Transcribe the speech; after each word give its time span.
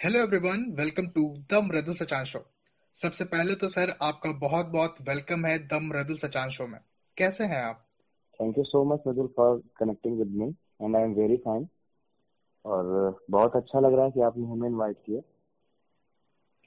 Hello 0.00 0.18
everyone 0.18 0.62
welcome 0.70 1.06
to 1.06 1.22
the 1.50 1.54
Mridul 1.54 1.94
Sachan 1.94 2.24
show 2.24 2.38
सबसे 3.02 3.24
पहले 3.24 3.54
तो 3.54 3.68
सर 3.68 3.90
आपका 4.02 4.30
बहुत 4.32 4.66
बहुत 4.66 4.96
वेलकम 5.08 5.44
है 5.46 5.58
द 5.68 5.72
मृदुल 5.72 6.18
सचान 6.18 6.50
शो 6.50 6.66
में। 6.66 6.78
कैसे 7.16 7.44
हैं 7.44 7.62
आप? 7.62 7.84
Thank 8.40 8.58
you 8.58 8.64
so 8.64 8.84
much 8.84 9.00
Mridul 9.06 9.26
for 9.36 9.62
connecting 9.76 10.18
with 10.18 10.28
me 10.28 10.48
and 10.82 10.96
I 10.96 11.02
am 11.02 11.12
very 11.12 11.36
fine 11.36 11.68
और 12.64 13.20
बहुत 13.30 13.56
अच्छा 13.56 13.80
लग 13.80 13.94
रहा 13.94 14.04
है 14.04 14.10
कि 14.10 14.20
आपने 14.20 14.46
हमें 14.46 14.68
इनवाइट 14.68 14.96
किया। 15.06 15.20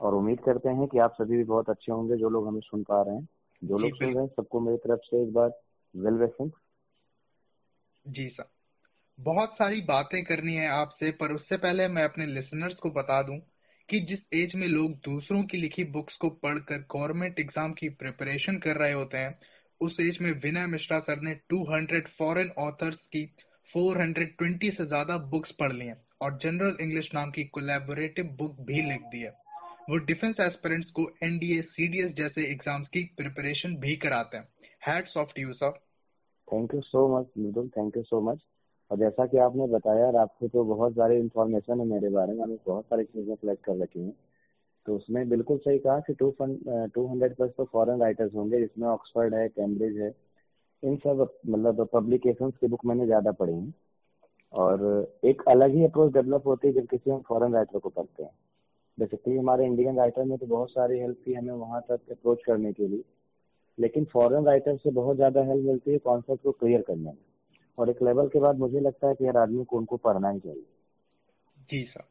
और 0.01 0.15
उम्मीद 0.15 0.39
करते 0.39 0.69
हैं 0.69 0.87
कि 0.87 0.99
आप 0.99 1.13
सभी 1.13 1.37
भी 1.37 1.43
बहुत 1.43 1.69
अच्छे 1.69 1.91
होंगे 1.91 2.15
जो 2.15 2.29
लोग 2.29 2.47
हमें 2.47 2.61
सुन 2.61 2.83
पा 2.83 3.01
रहे 3.01 3.15
हैं। 3.15 3.27
जो 3.63 3.77
लोग 3.77 3.97
सुन 3.97 4.13
रहे 4.13 4.23
हैं 4.23 4.29
सबको 4.29 4.59
मेरी 4.59 4.77
तरफ़ 4.77 4.99
से 4.99 5.23
एक 5.23 5.33
बार 5.33 5.49
वेल 5.95 6.13
वेसिंग 6.13 6.51
जी 8.07 8.29
सर। 8.29 8.45
बहुत 9.19 9.53
सारी 9.53 9.81
बातें 9.81 10.23
करनी 10.25 10.53
है 10.55 10.67
आपसे, 10.69 11.11
पर 11.11 11.31
उससे 11.31 11.57
पहले 11.57 11.87
मैं 11.87 12.03
अपने 12.03 12.25
लिसनर्स 12.27 12.75
को 12.75 12.89
बता 12.91 13.21
दूँ 13.23 13.37
कि 13.89 13.99
जिस 13.99 14.19
एज 14.33 14.55
में 14.55 14.67
लोग 14.67 14.91
दूसरों 15.05 15.43
की 15.43 15.57
लिखी 15.57 15.83
बुक्स 15.91 16.15
को 16.17 16.29
पढ़कर 16.43 16.77
गवर्नमेंट 16.91 17.39
एग्ज़ाम 17.39 17.73
की 17.73 17.89
प्रिपरेशन 17.91 18.57
कर 18.57 18.77
रहे 18.77 18.93
होते 18.93 19.17
हैं, 19.17 19.37
उस 19.81 19.97
एज 19.99 20.17
में 20.21 20.31
विनय 20.41 20.65
मिश्रा 20.67 20.99
सर 21.01 21.21
ने 21.21 21.33
200 21.53 22.07
फॉरेन 22.17 22.49
ऑथर्स 22.59 22.97
की 23.13 23.25
420 23.69 24.71
से 24.71 24.85
ज़्यादा 24.85 25.17
बुक्स 25.29 25.51
पढ़ 25.59 25.73
ली 25.73 25.85
हैं 25.85 25.97
और 26.21 26.37
जनरल 26.37 26.77
इंग्लिश 26.81 27.09
नाम 27.13 27.31
की 27.31 27.43
कोलेबोरेटिव 27.49 28.35
बुक 28.39 28.59
भी 28.61 28.81
लिख 28.83 29.01
दी 29.11 29.21
है। 29.21 29.33
वो 29.89 29.97
डिफेंस 30.05 30.39
एस्पिरेंट्स 30.39 30.91
को 30.91 31.09
एनडीए 31.23 31.61
सीडीएस 31.69 32.11
जैसे 32.17 32.49
एग्ज़ाम्स 32.51 32.87
की 32.87 33.03
प्रिपरेशन 33.17 33.75
भी 33.77 33.95
कराते 33.97 34.37
हैं। 34.37 34.47
Hats 34.81 35.17
off 35.17 35.33
to 35.35 35.41
you 35.41 35.53
sir 35.53 35.71
thank 36.47 36.73
you 36.73 36.81
so 36.83 37.07
much 37.17 37.31
Mridul 37.37 37.69
thank 37.77 37.97
you 37.97 38.03
so 38.03 38.21
much 38.31 38.39
और 38.93 38.99
जैसा 38.99 39.25
कि 39.25 39.37
आपने 39.37 39.65
बताया 39.67 40.05
और 40.07 40.15
आपको 40.15 40.47
तो 40.47 40.63
बहुत 40.65 40.93
सारी 40.93 41.15
इन्फॉर्मेशन 41.17 41.79
है 41.79 41.85
मेरे 41.87 42.09
बारे 42.09 42.33
में 42.33 42.39
मैंने 42.39 42.57
बहुत 42.67 42.85
सारी 42.85 43.03
चीज़ें 43.05 43.35
कलेक्ट 43.35 43.63
कर 43.65 43.77
रखी 43.77 43.99
हैं। 43.99 44.13
तो 44.85 44.95
उसमें 44.95 45.29
बिल्कुल 45.29 45.57
सही 45.57 45.79
कहा 45.79 45.99
कि 45.99 46.13
टू 46.13 46.29
टू 46.39 47.05
हंड्रेड 47.07 47.35
प्लस 47.35 47.51
तो 47.57 47.63
फॉरेन 47.63 48.01
राइटर्स 48.01 48.35
होंगे, 48.35 48.59
जिसमें 48.59 48.87
ऑक्सफर्ड 48.87 49.33
है 49.33 49.47
कैम्ब्रिज 49.49 49.97
है, 49.97 50.13
इन 50.83 50.95
सब 50.97 51.27
मतलब 51.47 51.87
पब्लिकेशन 51.93 52.51
की 52.51 52.67
बुक 52.67 52.85
मैंने 52.85 53.05
ज़्यादा 53.05 53.31
पढ़ी 53.31 53.53
हैं। 53.53 53.73
और 54.53 55.11
एक 55.25 55.41
अलग 55.47 55.73
ही 55.75 55.83
अप्रोच 55.85 56.13
डेवलप 56.13 56.47
होती 56.47 56.67
है 56.67 56.73
जब 56.73 56.87
किसी 56.87 57.09
हम 57.11 57.21
फॉरेन 57.29 57.53
राइटर 57.53 57.79
को 57.79 57.89
पढ़ते 57.89 58.23
हैं। 58.23 58.31
बेसिकली 58.97 59.37
हमारे 59.37 59.65
इंडियन 59.65 59.97
राइटर 59.97 60.23
में 60.23 60.37
तो 60.37 60.45
बहुत 60.45 60.71
सारी 60.71 60.99
हेल्प 60.99 61.17
थी 61.27 61.33
हमें 61.33 61.53
वहाँ 61.53 61.81
तक 61.81 62.11
अप्रोच 62.11 62.43
करने 62.45 62.73
के 62.73 62.87
लिए। 62.87 63.03
लेकिन 63.77 64.05
फॉरेन 64.05 64.45
राइटर 64.45 64.77
से 64.77 64.91
बहुत 64.93 65.15
ज़्यादा 65.15 65.43
हेल्प 65.43 65.65
मिलती 65.65 65.91
है 65.91 65.97
कॉन्सेप्ट 65.97 66.43
को 66.43 66.51
क्लियर 66.51 66.81
करने 66.81 67.03
में। 67.03 67.32
और 67.77 67.89
एक 67.89 68.01
लेवल 68.03 68.27
के 68.27 68.39
बाद 68.39 68.57
मुझे 68.57 68.79
लगता 68.79 69.07
है 69.07 69.15
कि 69.15 69.25
हर 69.25 69.37
आदमी 69.37 69.63
को 69.63 69.77
उनको 69.77 69.97
पढ़ना 69.97 70.29
ही 70.29 70.39
चाहिए। 70.39 70.65
जी 71.69 71.83
सर। 71.83 72.03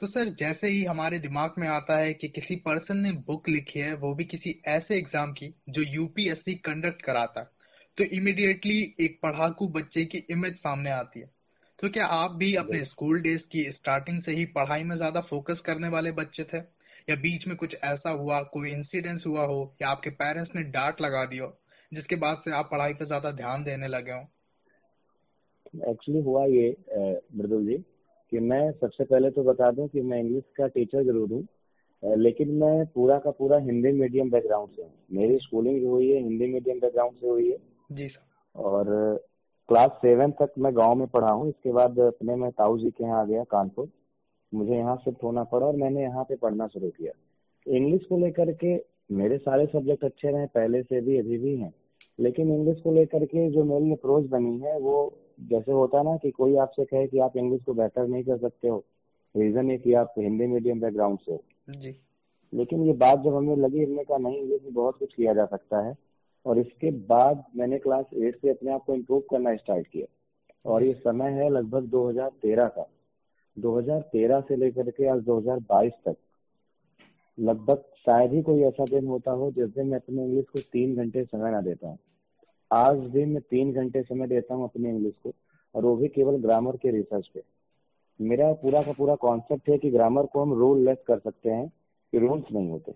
तो 0.00 0.06
सर 0.06 0.28
जैसे 0.28 0.68
ही 0.68 0.82
हमारे 0.84 1.18
दिमाग 1.18 1.54
में 1.58 1.68
आता 1.68 1.98
है 1.98 2.12
कि 2.14 2.28
किसी 2.28 2.56
पर्सन 2.56 2.96
ने 2.96 3.12
बुक 3.26 3.48
लिखी 3.48 3.80
है 3.80 3.94
वो 3.94 4.14
भी 4.14 4.24
किसी 4.24 4.60
ऐसे 4.68 4.96
एग्ज़ाम 4.96 5.32
की 5.32 5.48
जो 5.68 5.82
यूपीएससी 5.82 6.54
कंडक्ट 6.54 7.02
कराता 7.02 7.40
है 7.40 7.46
तो 7.98 8.04
इमिडिएटली 8.16 8.80
एक 9.00 9.18
पढ़ाकू 9.22 9.68
बच्चे 9.68 10.04
की 10.04 10.18
इमेज 10.30 10.54
सामने 10.54 10.90
आती 10.90 11.20
है। 11.20 11.30
तो 11.78 11.88
क्या 11.88 12.06
आप 12.06 12.30
भी 12.30 12.54
अपने 12.56 12.84
स्कूल 12.84 13.20
डेज़ 13.20 13.42
की 13.42 13.70
स्टार्टिंग 13.72 14.22
से 14.22 14.32
ही 14.32 14.44
पढ़ाई 14.44 14.82
में 14.82 14.96
ज़्यादा 14.96 15.20
फोकस 15.20 15.60
करने 15.66 15.88
वाले 15.88 16.12
बच्चे 16.12 16.44
थे? 16.44 16.58
या 17.08 17.16
बीच 17.16 17.46
में 17.46 17.56
कुछ 17.56 17.74
ऐसा 17.84 18.10
हुआ 18.10 18.40
कोई 18.52 18.70
इंसिडेंस 18.70 19.24
हुआ 19.26 19.44
हो 19.46 19.74
या 19.82 19.88
आपके 19.88 20.10
पेरेंट्स 20.10 20.54
ने 20.56 20.62
डांट 20.70 21.00
लगा 21.00 21.24
दी 21.24 21.38
हो 21.38 21.52
जिसके 21.92 22.16
बाद 22.16 22.42
से 22.44 22.52
आप 22.52 22.68
पढ़ाई 22.70 22.94
पर 22.94 23.06
ज़्यादा 23.06 23.30
ध्यान 23.30 23.64
देने 23.64 23.88
लगे 23.88 24.12
हो? 24.12 24.28
एक्चुअली 25.74 26.20
हुआ 26.20 26.44
ये 26.44 26.68
मृदुल 27.36 27.66
जी 27.66 27.76
कि 28.32 28.40
मैं 28.40 28.70
सबसे 28.72 29.04
पहले 29.04 29.30
तो 29.30 29.42
बता 29.42 29.70
दूँ 29.70 29.88
कि 29.88 30.00
मैं 30.02 30.18
इंग्लिश 30.20 30.44
का 30.56 30.66
टीचर 30.68 31.04
ज़रूर 31.04 31.32
हूँ 31.32 32.16
लेकिन 32.18 32.50
मैं 32.58 32.84
पूरा 32.86 33.18
का 33.18 33.30
पूरा 33.30 33.58
हिंदी 33.58 33.92
मीडियम 33.92 34.30
बैकग्राउंड 34.30 34.70
से 34.70 34.82
हूँ। 34.82 34.90
मेरी 35.12 35.38
स्कूलिंग 35.38 35.80
जो 35.80 35.90
हुई 35.90 36.08
है 36.10 36.22
हिंदी 36.22 36.46
मीडियम 36.46 36.80
बैकग्राउंड 36.80 37.16
से 37.16 37.28
हुई 37.28 37.50
है। 37.50 37.58
जी 37.90 38.08
सर। 38.08 38.62
और 38.62 38.86
क्लास 39.68 39.90
सेवन 40.02 40.30
तक 40.40 40.52
मैं 40.58 40.74
गाँव 40.76 40.94
में 40.94 41.06
पढ़ा 41.08 41.30
हूँ 41.30 41.48
इसके 41.48 41.72
बाद 41.72 41.98
अपने 42.00 42.36
मैं 42.36 42.50
ताऊ 42.50 42.78
जी 42.78 42.90
के 42.90 43.04
यहाँ 43.04 43.20
आ 43.20 43.24
गया 43.24 43.44
कानपुर। 43.50 43.88
मुझे 44.52 44.74
यहाँ 44.74 44.96
शिफ्ट 44.96 45.22
होना 45.22 45.44
पड़ा 45.44 45.66
और 45.66 45.76
मैंने 45.76 46.02
यहाँ 46.02 46.24
पे 46.24 46.36
पढ़ना 46.36 46.66
शुरू 46.66 46.88
किया। 46.90 47.12
इंग्लिश 47.66 48.04
को 48.04 48.18
लेकर 48.18 48.52
के 48.54 48.74
मेरे 49.12 49.38
सारे 49.38 49.66
सब्जेक्ट 49.66 50.04
अच्छे 50.04 50.30
रहे 50.30 50.46
पहले 50.54 50.82
से 50.82 51.00
भी 51.00 51.18
अभी 51.18 51.38
भी 51.38 51.56
हैं। 51.56 51.72
लेकिन 52.18 52.50
इंग्लिश 52.54 52.80
को 52.80 52.92
लेकर 52.92 53.24
के 53.24 53.48
जो 53.50 53.64
मेरी 53.64 53.92
अप्रोच 53.92 54.26
बनी 54.30 54.58
है 54.58 54.78
वो 54.78 54.96
जैसे 55.40 55.72
होता 55.72 55.98
है 55.98 56.04
ना 56.04 56.16
कि 56.16 56.30
कोई 56.30 56.56
आपसे 56.56 56.84
कहे 56.84 57.06
कि 57.06 57.18
आप 57.18 57.36
इंग्लिश 57.36 57.62
को 57.64 57.74
बेहतर 57.74 58.06
नहीं 58.06 58.24
कर 58.24 58.38
सकते 58.38 58.68
हो। 58.68 58.84
रीजन 59.36 59.70
है 59.70 59.78
कि 59.78 59.92
आप 59.92 60.14
हिंदी 60.18 60.46
मीडियम 60.46 60.80
बैकग्राउंड 60.80 61.18
से 61.18 61.32
हो। 61.32 61.42
जी। 61.68 61.96
लेकिन 62.54 62.82
ये 62.82 62.92
बात 62.92 63.18
जब 63.18 63.34
हमें 63.34 63.56
लगी 63.56 63.84
हमने 63.84 64.04
कहा 64.04 64.18
नहीं 64.18 64.38
इंग्लिश 64.38 64.62
में 64.62 64.74
बहुत 64.74 64.98
कुछ 64.98 65.14
किया 65.14 65.34
जा 65.34 65.46
सकता 65.46 65.80
है। 65.80 65.98
और 66.46 66.58
इसके 66.58 66.90
बाद 66.90 67.44
मैंने 67.56 67.78
क्लास 67.78 68.04
एट 68.14 68.36
से 68.36 68.50
अपने 68.50 68.72
आप 68.72 68.84
को 68.84 68.94
इम्प्रूव 68.94 69.20
करना 69.20 69.56
स्टार्ट 69.56 69.86
किया। 69.86 70.06
और 70.70 70.82
ये 70.82 70.94
समय 70.94 71.30
है 71.30 71.50
लगभग 71.50 71.82
2013 71.82 72.68
का। 72.68 72.88
2013 73.58 74.40
से 74.40 74.56
लेकर 74.56 74.90
के 74.90 75.06
आज 75.06 75.20
2022 75.20 75.92
तक। 75.92 76.16
लगभग 77.40 77.76
शायद 77.76 78.32
ही 78.32 78.42
कोई 78.42 78.62
ऐसा 78.62 78.84
दिन 78.84 79.06
होता 79.06 79.30
हो 79.30 79.50
जिस 79.50 79.68
दिन 79.68 79.86
मैं 79.86 79.98
अपने 79.98 80.24
इंग्लिश 80.24 80.44
को 80.48 80.60
तीन 80.60 80.96
घंटे 80.96 81.24
समय 81.24 81.50
ना 81.50 81.60
देता 81.60 81.88
हूँ 81.88 81.98
आज 82.72 82.98
भी 83.10 83.24
मैं 83.24 83.40
तीन 83.42 83.72
घंटे 83.72 84.02
समय 84.02 84.26
देता 84.26 84.54
हूँ 84.54 84.64
अपने 84.64 84.90
इंग्लिश 84.90 85.14
को 85.22 85.32
और 85.74 85.84
वो 85.84 85.96
भी 85.96 86.08
केवल 86.08 86.36
ग्रामर 86.42 86.76
के 86.76 86.90
रिसर्च 86.90 87.26
पे। 87.28 87.42
मेरा 88.20 88.52
पूरा 88.52 88.82
का 88.82 88.92
पूरा 88.92 89.14
कॉन्सेप्ट 89.14 89.68
है 89.68 89.78
कि 89.78 89.90
ग्रामर 89.90 90.26
को 90.26 90.42
हम 90.42 90.52
रूल 90.52 90.84
लेस 90.84 90.98
कर 91.06 91.18
सकते 91.18 91.50
हैं 91.50 91.68
कि 92.12 92.18
रूल्स 92.18 92.52
नहीं 92.52 92.70
होते। 92.70 92.92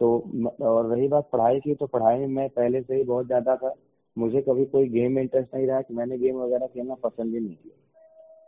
तो 0.00 0.18
और 0.62 0.86
रही 0.94 1.08
बात 1.08 1.28
पढ़ाई 1.32 1.60
की 1.60 1.74
तो 1.74 1.86
पढ़ाई 1.86 2.18
में 2.18 2.26
मैं 2.26 2.48
पहले 2.48 2.82
से 2.82 2.94
ही 2.94 3.04
बहुत 3.04 3.26
ज़्यादा 3.26 3.56
था। 3.56 3.74
मुझे 4.16 4.40
कभी 4.42 4.64
कोई 4.64 4.88
गेम 4.88 5.12
में 5.12 5.22
इंटरेस्ट 5.22 5.54
नहीं 5.54 5.66
रहा 5.66 5.80
कि 5.82 5.94
मैंने 5.94 6.18
गेम 6.18 6.36
वगैरह 6.36 6.66
खेलना 6.66 6.94
पसंद 6.94 7.32
भी 7.32 7.40
नहीं 7.40 7.56
किया। 7.56 7.76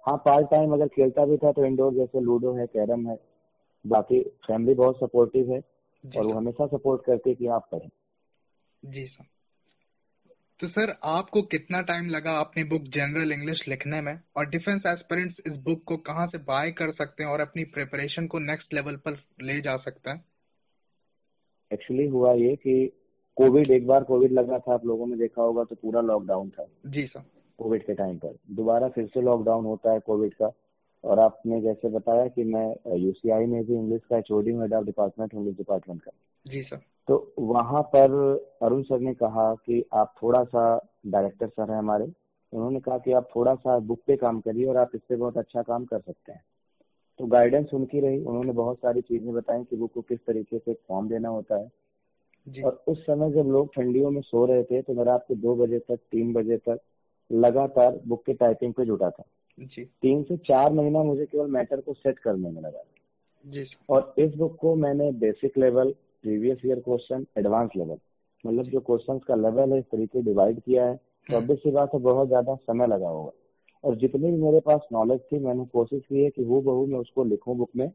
हाँ 0.07 0.17
पार्ट 0.17 0.51
टाइम 0.51 0.73
अगर 0.73 0.89
खेलता 0.89 1.25
भी 1.25 1.37
था 1.37 1.53
तो 1.53 1.65
इंडोर 1.65 1.95
जैसे 1.95 2.21
लूडो 2.21 2.53
है 2.53 2.67
कैरम 2.67 3.07
है 3.09 3.19
बाकी 3.85 4.21
फैमिली 4.47 4.75
बहुत 4.75 4.99
सपोर्टिव 4.99 5.53
है 5.53 5.61
और 6.05 6.27
वो 6.27 6.33
हमेशा 6.33 6.67
सपोर्ट 6.67 7.05
करती 7.05 7.31
है 7.31 7.37
कि 7.37 7.47
आप 7.47 7.69
पढ़ें। 7.73 7.89
जी 8.83 9.07
सर। 9.07 9.25
तो 10.61 10.69
सर 10.69 10.95
आपको 11.05 11.43
कितना 11.43 11.81
टाइम 11.81 12.09
लगा 12.09 12.39
अपनी 12.41 12.65
बुक 12.65 12.83
जनरल 12.83 13.33
इंग्लिश 13.33 13.69
लिखने 13.69 14.01
में? 14.01 14.21
और 14.37 14.49
डिफेंस 14.49 14.83
एस्पिरेंट्स 14.87 15.37
इस 15.47 15.53
बुक 15.53 15.83
को 15.85 15.97
कहाँ 15.97 16.27
से 16.27 16.39
बाय 16.39 16.71
कर 16.71 16.93
सकते 16.93 17.23
हैं 17.23 17.31
और 17.31 17.41
अपनी 17.41 17.65
प्रिपरेशन 17.65 18.27
को 18.27 18.39
नेक्स्ट 18.39 18.75
लेवल 18.75 18.97
पर 18.97 19.13
ले 19.43 19.61
जा 19.61 19.77
सकते 19.77 20.11
हैं? 20.11 20.25
एक्चुअली 21.73 22.07
हुआ 22.07 22.33
ये 22.33 22.57
कि 22.57 22.93
कोविड 23.37 23.71
एक 23.71 23.87
बार 23.87 24.05
कोविड 24.05 24.33
लगा 24.33 24.59
था 24.59 24.75
आप 24.75 24.87
लोगों 24.87 25.07
ने 25.07 25.17
देखा 25.17 25.43
होगा 25.43 25.65
तो 25.65 25.75
पूरा 25.75 26.01
लॉकडाउन 26.01 26.51
था। 26.51 26.67
जी 26.87 27.07
सर। 27.07 27.23
कोविड 27.59 27.87
के 27.87 27.95
टाइम 27.95 28.19
पर। 28.19 28.37
दोबारा 28.51 28.89
फिर 28.89 29.07
से 29.07 29.21
लॉकडाउन 29.21 29.65
होता 29.65 29.93
है 29.93 30.01
कोविड 30.01 30.35
का। 30.35 30.53
और 31.05 31.19
आपने 31.19 31.61
जैसे 31.61 31.89
बताया 31.89 32.27
कि 32.27 32.45
मैं 32.45 32.97
यूसीआई 32.97 33.47
में 33.47 33.65
भी 33.65 33.75
इंग्लिश 33.75 34.01
का 34.11 34.19
एचओडी 34.19 34.51
हूँ 34.51 34.63
head 34.63 34.75
of 34.75 34.85
department 34.85 35.35
English 35.35 35.57
department 35.57 36.03
का। 36.03 36.11
जी 36.47 36.63
सर। 36.63 36.81
तो 37.09 37.35
वहाँ 37.39 37.83
पर 37.83 38.11
अरुण 38.63 38.83
सर 38.83 39.01
ने 39.01 39.15
कहा 39.15 39.55
कि 39.55 39.85
आप 39.95 40.15
थोड़ा 40.23 40.45
सा 40.45 40.89
डायरेक्टर 41.07 41.49
सर 41.49 41.73
है 41.73 41.79
हमारे। 41.79 42.13
उन्होंने 42.53 42.81
कहा 42.81 42.99
कि 42.99 43.13
आप 43.13 43.29
थोड़ा 43.37 43.55
सा 43.55 43.79
बुक 43.79 44.01
पे 44.07 44.17
काम 44.17 44.41
करिए 44.41 44.67
और 44.67 44.77
आप 44.77 44.91
इस 44.95 45.01
इससे 45.01 45.17
बहुत 45.17 45.39
अच्छा 45.39 45.63
काम 45.63 45.85
कर 45.85 46.01
सकते 46.01 46.33
हैं। 46.33 46.45
तो 47.19 47.27
गाइडेंस 47.27 47.71
उनकी 47.75 48.01
रही। 48.01 48.25
उन्होंने 48.25 48.53
बहुत 48.53 48.77
सारी 48.77 49.01
चीज़ें 49.01 49.35
बताई 49.35 49.65
कि 49.65 49.77
बुक 49.77 49.93
को 49.93 50.01
किस 50.01 50.19
तरीके 50.27 50.59
से 50.59 50.73
फॉर्म 50.89 51.09
देना 51.09 51.29
होता 51.29 51.57
है। 51.57 51.71
जी। 52.49 52.63
और 52.63 52.85
उस 52.89 53.03
समय 53.03 53.31
जब 53.31 53.47
लोग 53.47 53.75
ठंडियों 53.75 54.11
में 54.11 54.21
सो 54.21 54.47
रहे 54.47 54.63
थे 54.63 54.83
तो 54.83 54.95
मैं 54.95 55.05
रात 55.05 55.25
को 55.29 55.35
दो 55.35 55.57
बजे 55.57 55.79
तक 55.79 55.97
तीन 55.97 56.33
बजे 56.33 56.57
तक 56.57 56.79
लगातार 57.33 58.01
बुक 58.09 58.25
के 58.27 58.33
टाइपिंग 58.35 58.75
पे 58.75 58.85
जुटा 58.85 59.11
था। 59.11 59.25
जी। 59.59 59.85
तीन 59.85 60.23
से 60.23 60.37
चार 60.37 60.73
महीना 60.73 61.03
मुझे 61.03 61.27
केवल 61.27 61.51
मैटर 61.51 61.81
को 61.81 61.95
सेट 61.95 62.19
करने 62.19 62.51
में 62.51 62.63
लगा। 62.63 62.83
जी। 63.47 63.67
और 63.91 64.15
इस 64.19 64.35
बुक 64.35 64.57
को 64.57 64.75
मैंने 64.75 65.13
basic 65.13 65.59
level 65.59 65.95
previous 66.27 66.59
year 66.67 66.81
question 66.81 67.27
advance 67.39 67.71
level 67.77 67.97
मतलब 68.45 68.65
जो 68.65 68.81
क्वेश्चंस 68.81 69.23
का 69.25 69.35
लेवल 69.35 69.73
है 69.73 69.79
इस 69.79 69.85
तरीके 69.85 70.23
डिवाइड 70.23 70.61
किया 70.61 70.87
है 70.87 70.95
तो 71.27 71.37
अब 71.37 71.55
सी 71.57 71.71
बात 71.71 71.95
है 71.95 72.01
बहुत 72.01 72.29
ज़्यादा 72.29 72.55
समय 72.55 72.87
लगा 72.87 73.09
होगा। 73.09 73.31
और 73.85 73.97
जितनी 73.97 74.31
भी 74.31 74.43
मेरे 74.43 74.61
पास 74.61 74.89
नॉलेज 74.93 75.21
थी 75.23 75.39
मैंने 75.39 75.65
कोशिश 75.67 76.03
की 76.09 76.23
है 76.25 76.31
कि 76.31 76.45
वो 76.45 76.61
बहु 76.63 76.87
मैं 76.87 76.99
उसको 76.99 77.25
लिखूं 77.25 77.57
बुक 77.59 77.71
में। 77.77 77.87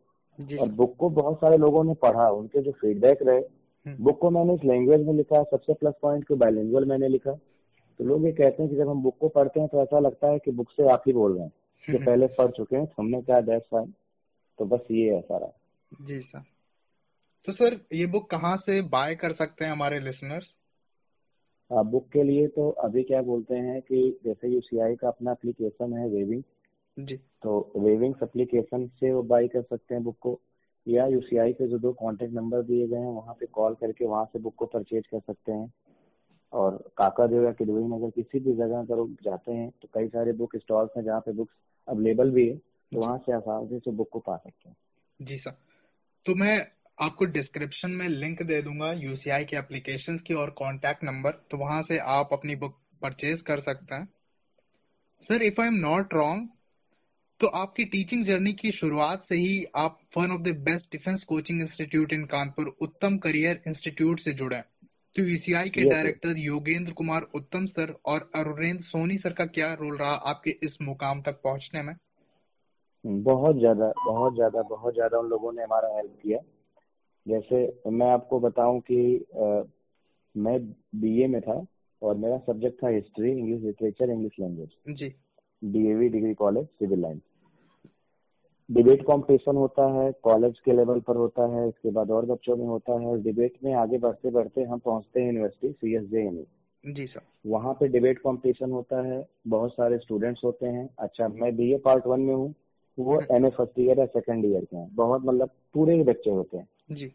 और 0.60 0.69
बुक 0.69 0.95
को 0.95 1.10
बहुत 1.10 1.38
सारे 1.38 1.57
लोगों 1.57 1.83
ने 1.83 1.94
पढ़ा 1.94 2.30
उनके 2.31 2.62
जो 2.62 2.72
फीडबैक 2.72 3.24
रहे। 3.24 3.39
बुक 3.39 3.88
हम्म। 3.88 4.12
को 4.13 4.30
मैंने 4.30 4.54
इस 4.54 4.63
लैंग्वेज 4.63 5.06
में 5.07 5.13
लिखा 5.13 5.44
सबसे 5.44 5.74
प्लस 5.74 5.94
पॉइंट 6.01 6.27
को 6.27 6.36
बायलिंगुअल 6.36 6.86
मैंने 6.86 7.07
लिखा। 7.07 7.31
तो 7.31 8.04
लोग 8.04 8.25
ये 8.25 8.31
कहते 8.31 8.63
हैं 8.63 8.69
कि 8.72 8.77
जब 8.77 8.89
हम 8.89 9.01
बुक 9.04 9.18
को 9.19 9.27
पढ़ते 9.30 9.60
हैं 9.60 9.69
तो 9.69 9.81
ऐसा 9.81 10.00
लगता 10.00 10.27
है 10.27 10.39
कि 10.39 10.51
बुक 10.51 10.69
से 10.72 10.88
आप 10.89 11.04
ही 11.07 11.13
बोल 11.13 11.34
रहे 11.34 11.44
हैं 11.44 11.51
कि 11.84 11.92
हम्म। 11.92 12.06
पहले 12.06 12.27
पढ़ 12.38 12.51
चुके 12.51 12.75
हैं 12.75 12.88
हमने 13.00 13.22
क्या 13.22 13.42
दैट्स 13.42 13.68
फाइन 13.72 13.94
तो 14.60 14.66
बस 14.66 14.88
ये 14.92 15.13
है 15.13 15.22
सारा। 15.22 15.51
जी 16.01 16.19
सर। 16.19 16.44
तो 17.46 17.54
सर 17.54 17.86
ये 17.94 18.06
बुक 18.06 18.30
कहाँ 18.30 18.58
से 18.58 18.82
बाय 18.82 19.16
कर 19.16 19.34
सकते 19.34 19.66
हैं 19.66 19.72
हमारे 19.72 20.00
लिसनर्स 20.00 20.46
बुक 21.72 22.10
के 22.10 22.24
लिए 22.24 22.48
तो 22.48 22.70
अभी 22.70 23.04
क्या 23.04 23.22
बोलते 23.22 23.56
हैं 23.56 23.82
कि 23.82 24.20
जैसे 24.26 24.48
यूसीआई 24.48 24.96
का 24.96 25.08
अपना 25.08 25.32
एप्लीकेशन 25.32 25.94
है 25.94 26.10
वेविंग 26.10 26.44
जी। 27.00 27.18
तो 27.18 27.74
वेविंग्स 27.78 28.24
एप्लीकेशन 28.24 28.88
से 28.88 29.12
वो 29.12 29.24
बाई 29.24 29.48
कर 29.48 29.62
सकते 29.62 29.96
हैं 29.96 30.04
बुक 30.04 30.18
को 30.22 30.42
या 30.88 31.08
यूसीआई 31.08 31.54
के 31.54 31.68
जो 31.68 31.80
दो 31.80 31.94
कॉन्टेक्ट 31.94 32.34
नंबर 32.34 32.62
दिए 32.62 32.88
गए 32.88 32.98
हैं 32.98 33.12
वहाँ 33.12 33.34
पे 33.34 33.46
कॉल 33.46 33.74
करके 33.74 34.06
वहाँ 34.06 34.26
से 34.26 34.40
बुक 34.40 34.56
को 34.56 34.66
परचेज 34.66 35.08
कर 35.08 35.20
सकते 35.20 35.52
हैं। 35.52 35.74
और 36.54 36.90
काकादेव 36.98 37.44
या 37.44 37.52
किडवई 37.52 37.84
नगर 37.84 38.10
किसी 38.10 38.40
भी 38.40 38.54
जगह 38.54 38.80
अगर 38.80 39.16
जाते 39.24 39.52
हैं 39.52 39.72
तो 39.82 39.88
कई 39.94 40.08
सारे 40.08 40.34
बुक 40.34 40.56
स्टॉल्स 40.56 40.92
हैं 40.98 41.04
जहाँ 41.04 41.20
पे 41.20 41.32
बुक्स 41.32 41.54
अवेलेबल 41.88 42.32
भी 42.32 42.50
है 42.50 42.58
तो 42.58 43.00
वहाँ 43.00 43.18
से 43.18 43.32
आसानी 43.32 43.80
से 43.80 43.92
बुक 43.92 44.10
को 44.10 44.20
पा 44.20 44.38
सकते 44.38 44.70
हैं। 44.70 44.76
जी 45.22 45.38
सर। 45.38 45.52
तो 46.26 46.36
मैं 46.36 46.68
आपको 46.98 47.26
डिस्क्रिप्शन 47.26 47.92
में 47.92 48.08
लिंक 48.10 48.42
दे 48.44 48.62
दूँगा 48.62 48.92
यूसीआई 48.94 49.44
के 49.46 49.58
एप्लीकेशन 49.58 50.18
की 50.18 50.34
और 50.34 50.50
कॉन्टैक्ट 50.58 51.04
नंबर 51.04 51.32
तो 51.52 51.58
वहाँ 51.58 51.82
से 51.84 51.98
आप 52.12 52.30
अपनी 52.34 52.56
बुक 52.56 52.78
परचेज 53.02 53.42
कर 53.42 53.60
सकते 53.62 53.96
हैं। 53.96 54.06
Sir 55.30 55.44
if 55.44 55.62
I 55.62 55.68
am 55.68 55.74
not 55.82 56.14
wrong 56.14 56.48
तो 57.42 57.48
आपकी 57.58 57.86
टीचिंग 57.86 58.26
जर्नी 58.26 58.54
की 58.54 58.72
शुरुआत 58.72 59.24
से 59.30 59.36
ही 59.36 59.64
आप 59.76 59.98
one 60.18 60.32
of 60.32 60.42
the 60.42 60.56
best 60.66 60.92
defence 60.92 61.24
coaching 61.24 61.62
institute 61.62 62.14
in 62.14 62.26
Kanpur 62.26 62.76
Uttam 62.82 63.18
career 63.18 63.62
institute 63.68 64.20
से 64.20 64.34
जुड़े 64.34 64.62
तो 65.16 65.24
यूसीआई 65.24 65.70
के 65.70 65.84
डायरेक्टर 65.86 66.38
योगेंद्र 66.38 66.92
कुमार 66.94 67.22
उत्तम 67.36 67.66
सर 67.68 67.94
और 68.06 68.30
अरुणेंद्र 68.36 68.84
सोनी 68.84 69.18
सर 69.18 69.34
का 69.34 69.46
क्या 69.48 69.74
रोल 69.74 69.98
रहा 69.98 70.14
आपके 70.32 70.56
इस 70.64 70.78
मुकाम 70.82 71.22
तक 71.22 71.42
पहुँचने 71.44 71.82
में? 71.82 71.94
बहुत 73.06 73.56
ज़्यादा 73.56 73.92
बहुत 74.06 74.34
ज़्यादा 74.36 74.62
बहुत 74.70 74.94
ज़्यादा 74.94 75.18
उन 75.20 75.30
लोगों 75.30 75.52
ने 75.54 75.64
हमारा 75.64 75.96
हेल्प 75.96 76.18
किया। 76.24 76.40
जैसे 77.28 77.82
मैं 77.92 78.10
आपको 78.12 78.40
बताऊँ 78.40 78.80
कि 78.82 79.26
आ, 79.38 79.64
मैं 80.36 80.60
बीए 80.96 81.28
में 81.28 81.42
था 81.42 81.66
और 82.02 82.16
मेरा 82.16 82.38
सब्जेक्ट 82.38 82.84
था 82.84 82.88
history 82.88 83.32
English 83.32 83.62
literature 83.62 84.10
English 84.10 84.32
language 84.40 84.96
जी। 84.98 85.14
DAV 85.64 86.10
degree 86.10 86.34
college 86.34 86.66
civil 86.66 87.02
line 87.02 87.22
debate 88.70 89.02
competition 89.02 89.56
होता 89.56 89.86
है 89.94 90.12
कॉलेज 90.12 90.60
के 90.60 90.72
लेवल 90.72 91.00
पर 91.00 91.16
होता 91.16 91.48
है 91.56 91.68
इसके 91.68 91.92
बाद 91.92 92.12
और 92.12 92.26
बच्चों 92.26 92.56
में 92.56 92.66
होता 92.66 93.00
है। 93.00 93.22
डिबेट 93.22 93.58
में 93.64 93.74
आगे 93.74 93.98
बढ़ते 93.98 94.32
बढ़ते 94.32 94.64
हम 94.64 94.80
पहुँचते 94.80 95.20
हैं 95.20 95.28
यूनिवर्सिटी 95.28 95.72
सी 95.74 95.96
एस 95.96 96.04
जे 96.04 96.46
जी 96.84 97.08
सर 97.08 97.22
वहाँ 97.46 97.74
पे 97.74 97.88
डिबेट 97.88 98.20
कंपटीशन 98.20 98.72
होता 98.72 99.02
है 99.08 99.28
बहुत 99.48 99.72
सारे 99.72 99.98
स्टूडेंट्स 99.98 100.42
होते 100.44 100.66
हैं। 100.66 100.90
अच्छा 101.00 101.28
मैं 101.28 101.56
बीए 101.56 101.78
पार्ट 101.78 102.08
वन 102.08 102.20
में 102.20 102.34
हूँ 102.36 102.54
वो 102.98 103.22
एम 103.32 103.46
ए 103.46 103.50
फ़र्स्ट 103.50 103.80
ईयर 103.80 104.00
या 104.00 104.06
सेकेंड 104.06 104.46
ईयर 104.46 104.66
के 104.66 104.78
हैं। 104.78 104.96
बहुत 104.96 105.22
मतलब 105.26 105.50
पूरे 105.74 105.96
ही 105.96 106.04
बच्चे 106.04 106.30
होते 106.30 106.58
हैं। 106.58 106.68
जी। 106.92 107.12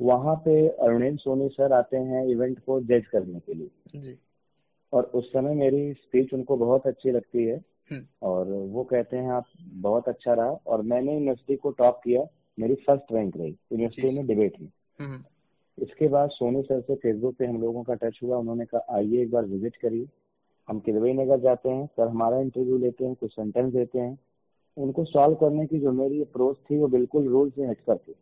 वहाँ 0.00 0.34
पे 0.36 0.68
अरुणेन 0.68 1.16
सोनी 1.16 1.48
सर 1.48 1.72
आते 1.72 1.96
हैं 1.96 2.26
इवेंट 2.26 2.58
को 2.58 2.80
जज 2.80 3.06
करने 3.12 3.40
के 3.40 3.54
लिए। 3.54 4.00
जी। 4.00 4.18
और 4.92 5.04
उस 5.04 5.32
समय 5.32 5.54
मेरी 5.54 5.92
स्पीच 5.92 6.34
उनको 6.34 6.56
बहुत 6.56 6.86
अच्छी 6.86 7.10
लगती 7.10 7.44
है। 7.44 7.56
हम्म। 7.90 8.06
और 8.22 8.46
वो 8.46 8.84
कहते 8.84 9.16
हैं 9.16 9.30
आप 9.30 9.44
बहुत 9.62 10.08
अच्छा 10.08 10.34
रहा। 10.34 10.50
और 10.66 10.82
मैंने 10.82 11.14
यूनिवर्सिटी 11.14 11.56
को 11.56 11.70
टॉप 11.70 12.00
किया। 12.04 12.26
मेरी 12.58 12.74
फ़र्स्ट 12.74 13.12
रैंक 13.12 13.36
रही। 13.36 13.50
यूनिवर्सिटी 13.50 14.10
में 14.10 14.26
डिबेट 14.26 14.60
में 14.60 14.68
हम्म। 14.98 15.24
इसके 15.82 16.08
बाद 16.08 16.30
सोनी 16.30 16.62
सर 16.62 16.80
से 16.80 16.94
फेसबुक 16.94 17.36
पे 17.36 17.46
हम 17.46 17.60
लोगों 17.60 17.82
का 17.82 17.94
टच 17.94 18.20
हुआ। 18.22 18.36
उन्होंने 18.36 18.64
कहा 18.64 18.86
आइए 18.90 19.22
एक 19.22 19.30
बार 19.30 19.44
विज़िट 19.44 19.76
करिए। 19.76 20.08
हम 20.68 20.80
किदवई 20.80 21.12
नगर 21.12 21.40
जाते 21.40 21.68
हैं। 21.68 21.86
सर 21.86 22.08
हमारा 22.08 22.38
इंटरव्यू 22.38 22.78
लेते 22.78 23.04
हैं 23.04 23.14
कुछ 23.14 23.32
सेंटेंस 23.32 23.72
देते 23.72 23.98
हैं। 23.98 24.18
उनको 24.76 25.04
सॉल्व 25.04 25.34
करने 25.34 25.66
की 25.66 25.78
जो 25.78 25.92
मेरी 25.92 26.22
अप्रोच 26.22 26.56
थी 26.70 26.78
वो 26.78 26.88
बिल्कुल 26.88 27.28
रूल 27.28 27.50
से 27.50 27.66
हटकर 27.66 27.96
थी 27.96 28.14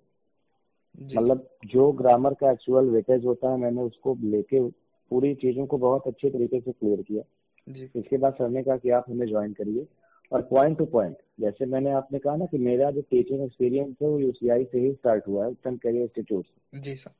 मतलब 1.03 1.49
जो 1.67 1.93
ग्रामर 1.93 2.35
का 2.35 2.51
एक्चुअल 2.51 2.85
वेटेज 2.85 3.25
होता 3.25 3.51
है 3.51 3.59
मैंने 3.59 3.83
उसको 3.83 4.17
लेके 4.23 4.69
पूरी 5.11 5.35
चीज़ों 5.35 5.67
को 5.67 5.79
बहुत 5.79 6.07
अच्छे 6.07 6.31
तरीके 6.31 6.61
से 6.61 6.73
क्लियर 6.73 7.03
किया। 7.03 7.23
जी। 7.69 7.91
इसके 7.97 8.17
बाद 8.17 8.33
सर 8.33 8.49
ने 8.49 8.63
कहा 8.63 8.77
कि 8.77 8.91
आप 8.91 9.05
हमें 9.09 9.27
ज्वाइन 9.27 9.53
करिए। 9.53 9.87
और 10.33 10.43
पॉइंट 10.43 10.79
टू 10.79 10.85
पॉइंट 10.85 11.17
जैसे 11.41 11.67
मैंने 11.67 11.91
आपने 11.91 12.19
कहा 12.19 12.37
ना 12.37 12.47
कि 12.47 12.59
मेरा 12.59 12.91
जो 12.91 13.01
टीचिंग 13.01 13.43
एक्सपीरियंस 13.43 13.97
है 14.03 14.09
वो 14.09 14.19
यूसीआई 14.19 14.65
से 14.65 14.81
ही 14.81 14.93
स्टार्ट 14.93 15.29
हुआ 15.29 15.45
है 15.45 15.51
उत्तम 15.51 15.77
करियर 15.77 16.03
इंस्टीट्यूट 16.03 16.45
से। 16.45 16.81
जी 16.81 16.95
सर 16.95 17.11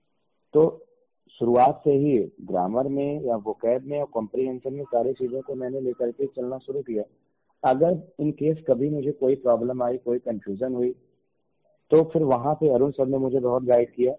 तो 0.55 0.87
शुरुआत 1.41 1.81
से 1.85 1.91
ही 1.91 2.19
ग्रामर 2.43 2.89
में 2.89 3.25
या 3.25 3.37
वो 3.37 3.43
वोकैब 3.47 3.85
में 3.85 3.99
या 3.99 4.05
कॉम्प्रीहेंशन 4.05 4.75
में 4.75 4.85
सारी 4.85 5.13
चीज़ों 5.13 5.43
को 5.43 5.55
मैंने 5.55 5.81
लेकर 5.81 6.11
के 6.11 6.27
चलना 6.27 6.59
शुरू 6.59 6.83
किया। 6.83 7.03
अगर 7.63 8.13
इन 8.21 8.31
केस 8.31 8.65
कभी 8.69 8.91
मुझे 8.91 9.13
कोई 9.13 9.35
प्रॉब्लम 9.35 9.83
आई 9.83 9.97
कोई 9.97 10.19
कंफ्यूजन 10.19 10.75
हुई 10.75 10.95
तो 11.91 12.03
फिर 12.05 12.23
वहाँ 12.23 12.55
पे 12.55 12.69
अरुण 12.69 12.91
सर 12.91 13.07
ने 13.07 13.19
मुझे 13.19 13.41
बहुत 13.41 13.65
गाइड 13.65 13.91
किया 13.91 14.13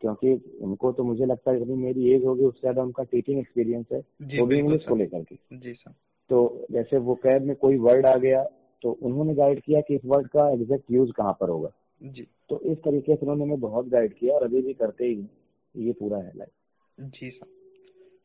क्योंकि 0.00 0.32
उनको 0.62 0.92
तो 0.92 1.04
मुझे 1.04 1.26
लगता 1.26 1.50
है 1.50 1.74
मेरी 1.76 2.10
एज 2.10 2.24
होगी 2.24 2.44
उससे 2.44 2.60
ज़्यादा 2.60 2.82
उनका 2.82 3.02
टीचिंग 3.02 3.38
एक्सपीरियंस 3.38 3.86
है 3.92 3.98
वो 4.38 4.46
भी 4.46 4.58
इंग्लिश 4.58 4.84
को 4.84 4.96
लेकर 4.96 5.22
के। 5.22 5.36
जी 5.58 5.72
सर। 5.74 5.90
तो 6.30 6.66
जैसे 6.72 6.98
वो 6.98 7.14
कैब 7.14 7.42
में 7.42 7.54
कोई 7.56 7.76
वर्ड 7.78 8.06
आ 8.06 8.14
गया 8.16 8.42
तो 8.82 8.92
उन्होंने 9.02 9.34
गाइड 9.34 9.60
किया 9.60 9.80
कि 9.80 9.94
इस 9.94 10.00
वर्ड 10.04 10.28
का 10.28 10.48
एग्जैक्ट 10.50 10.90
यूज़ 10.90 11.12
कहाँ 11.12 11.32
पर 11.32 11.48
होगा। 11.48 11.70
जी। 12.00 12.26
तो 12.48 12.60
इस 12.60 12.78
तरीके 12.78 13.16
से 13.16 13.26
उन्होंने 13.26 13.56
बहुत 13.56 13.88
गाइड 13.88 14.14
किया 14.14 14.34
और 14.34 14.42
अभी 14.42 14.62
भी 14.62 14.72
करते 14.74 15.04
ही 15.04 15.28
ये 15.74 15.92
पूरा 15.92 16.18
है 16.18 16.32
life 16.36 17.10
ji 17.12 17.30
sir. 17.30 17.46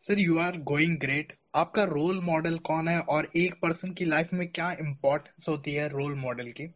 Sir 0.07 0.19
you 0.19 0.37
are 0.37 0.57
going 0.63 0.97
great 0.97 1.33
आपका 1.55 1.83
रोल 1.83 2.19
मॉडल 2.23 2.57
कौन 2.57 2.87
है 2.87 2.99
और 2.99 3.29
एक 3.35 3.53
पर्सन 3.53 3.93
की 3.93 4.05
लाइफ 4.05 4.29
में 4.33 4.47
क्या 4.47 4.71
इम्पोर्टेंस 4.71 5.49
होती 5.49 5.73
है 5.73 5.87
रोल 5.89 6.15
मॉडल 6.15 6.51
की? 6.51 6.67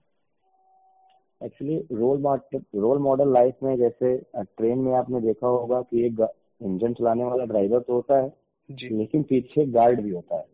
Actually 1.42 1.78
role 1.92 2.20
model 2.22 2.60
role 2.76 2.98
model 2.98 3.34
life 3.34 3.64
में 3.64 3.76
जैसे 3.78 4.16
ट्रेन 4.36 4.80
में 4.80 4.94
आपने 4.94 5.22
देखा 5.22 5.48
होगा 5.48 5.82
कि 5.82 6.06
एक 6.06 6.20
इंजन 6.62 6.94
चलाने 6.94 7.24
वाला 7.24 7.46
ड्राइवर 7.46 7.80
तो 7.80 7.94
होता 7.94 8.18
है 8.18 8.34
जी। 8.70 8.90
लेकिन 8.90 9.24
पीछे 9.24 9.66
गार्ड 9.66 10.02
भी 10.02 10.10
होता 10.10 10.36
है। 10.36 10.46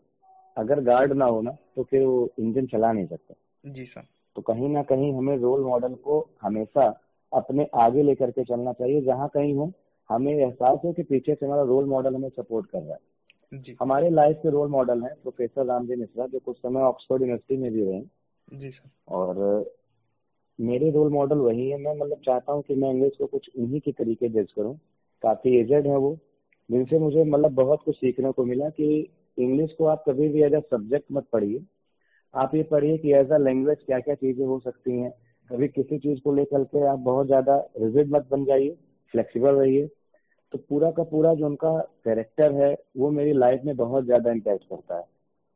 अगर 0.58 0.80
गार्ड 0.80 1.14
ना 1.14 1.26
हो 1.26 1.42
ना 1.42 1.52
तो 1.76 1.84
फिर 1.84 2.04
वो 2.04 2.30
इंजन 2.40 2.66
चला 2.66 2.92
नहीं 2.92 3.08
सकता। 3.08 3.36
जी 3.64 3.86
सर 3.86 4.06
तो 4.36 4.42
कहीं 4.42 4.70
ना 4.70 4.84
कहीं 4.84 5.14
हमें 5.14 5.38
रोल 5.38 5.64
मॉडल 5.64 5.94
को 5.96 6.20
हमेशा 6.42 6.88
अपने 7.32 7.68
आगे 7.76 8.04
लेकर 8.04 8.32
के 8.32 8.44
चलना 8.44 8.74
चाहिए। 8.74 9.02
जहाँ 9.02 9.28
कहीं 9.34 9.54
हो 9.54 9.72
हमें 10.10 10.34
एहसास 10.34 10.80
हो 10.86 10.92
कि 10.94 11.04
पीछे 11.04 11.36
से 11.36 11.46
हमारा 11.46 11.64
रोल 11.64 11.86
मॉडल 11.86 12.16
हमें 12.16 12.30
सपोर्ट 12.30 12.70
कर 12.70 12.80
रहा 12.80 12.94
है। 12.94 13.60
जी। 13.60 13.76
हमारे 13.82 14.10
लाइफ 14.10 14.38
के 14.38 14.50
रोल 14.50 14.70
मॉडल 14.70 15.02
हैं 15.04 15.14
प्रोफेसर 15.22 15.66
रामजी 15.66 15.96
मिश्रा 15.96 16.26
जो 16.28 16.40
कुछ 16.40 16.58
समय 16.58 16.82
ऑक्सफोर्ड 16.82 17.22
यूनिवर्सिटी 17.22 17.58
में 17.58 17.72
भी 17.72 17.84
रहे 17.84 18.02
जी 18.58 18.70
सर 18.72 18.90
और 19.08 19.76
मेरे 20.60 20.90
रोल 20.92 21.12
मॉडल 21.12 21.38
वही 21.38 21.70
है। 21.70 21.78
मैं 21.78 21.94
मतलब 21.96 22.22
चाहता 22.26 22.52
हूँ 22.54 22.62
कि 22.62 22.76
मैं 22.76 22.90
इंग्लिश 22.90 23.12
को 23.18 23.26
कुछ 23.26 23.50
उन्हीं 23.58 23.80
के 23.82 23.92
तरीके 23.92 24.30
जज 24.30 24.52
करूँ। 24.52 24.76
काफ़ी 25.24 25.56
एजेड 25.60 25.88
है 25.88 25.98
वो 25.98 26.18
जिनसे 26.70 27.00
मुझे 27.00 27.24
मतलब 27.24 27.52
बहुत 27.52 27.84
कुछ 27.86 27.96
सीखने 27.96 28.32
को 28.32 28.46
मिला 28.46 28.70
कि 28.70 28.88
इंग्लिश 29.38 29.74
को 29.78 29.86
आप 29.86 30.04
कभी 30.10 30.28
भी 30.30 30.44
एज 30.44 30.54
अ 30.54 30.60
सब्जेक्ट 30.72 31.06
मत 31.12 31.28
पढ़िए। 31.34 31.64
आप 32.34 32.56
ये 32.56 32.64
पढ़िए 32.64 32.98
कि 32.98 33.14
एज 33.14 33.32
अ 33.32 33.38
लैंग्वेज 33.38 33.78
क्या 33.86 34.00
क्या 34.00 34.16
चीज़ें 34.16 34.46
हो 34.46 34.60
सकती 34.60 35.00
हैं। 35.02 35.12
कभी 35.50 35.68
किसी 35.68 35.98
चीज़ 36.00 36.20
को 36.22 36.34
लेकर 36.34 36.64
के 36.64 36.86
आप 36.88 37.00
बहुत 37.00 37.28
ज़्यादा 37.28 37.58
रिजिड 37.80 38.12
मत 38.12 38.28
बन 38.32 38.46
जाइए 38.46 38.76
फ्लेक्सिबल 39.14 39.56
रहिए। 39.56 39.88
तो 40.54 40.58
पूरा 40.70 40.92
का 40.92 41.04
पूरा 41.04 41.34
जो 41.34 41.46
उनका 41.46 41.78
कैरेक्टर 42.06 42.54
है 42.54 42.76
वो 42.98 43.12
मेरी 43.12 43.34
लाइफ 43.34 43.62
में 43.66 43.76
बहुत 43.76 44.06
ज़्यादा 44.06 44.32
इम्पैक्ट 44.32 44.64
करता 44.64 44.98
है। 44.98 45.04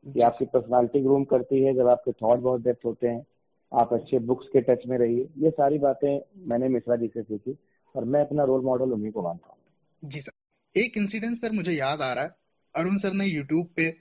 कि 0.06 0.20
आपकी 0.20 0.44
पर्सनालिटी 0.44 1.00
ग्रूम 1.00 1.24
करती 1.24 1.62
है 1.64 1.74
जब 1.74 1.88
आपके 1.88 2.12
थॉट 2.12 2.38
बहुत 2.38 2.62
डेप्थ 2.62 2.84
होते 2.84 3.08
हैं। 3.08 3.24
आप 3.72 3.92
अच्छे 3.92 4.18
बुक्स 4.20 4.48
के 4.48 4.60
टच 4.60 4.86
में 4.86 4.96
रहिए। 4.98 5.28
ये 5.38 5.50
सारी 5.50 5.78
बातें 5.78 6.20
मैंने 6.48 6.68
मिश्रा 6.68 6.96
जी 6.96 7.06
से 7.06 7.22
सीखी 7.22 7.56
और 7.94 8.04
मैं 8.04 8.20
अपना 8.20 8.44
रोल 8.44 8.64
मॉडल 8.64 8.92
उन्हीं 8.92 9.12
को 9.12 9.22
मानता 9.22 9.48
हूँ। 9.48 10.10
जी 10.10 10.20
सर। 10.20 10.80
एक 10.80 10.96
इंसिडेंट 10.96 11.38
सर 11.38 11.52
मुझे 11.52 11.72
याद 11.72 12.00
आ 12.00 12.12
रहा 12.12 12.24
है। 12.24 12.34
अरुण 12.74 12.98
सर 12.98 13.12
ने 13.12 13.26
यूट्यूब 13.26 13.66
पे 13.76 13.94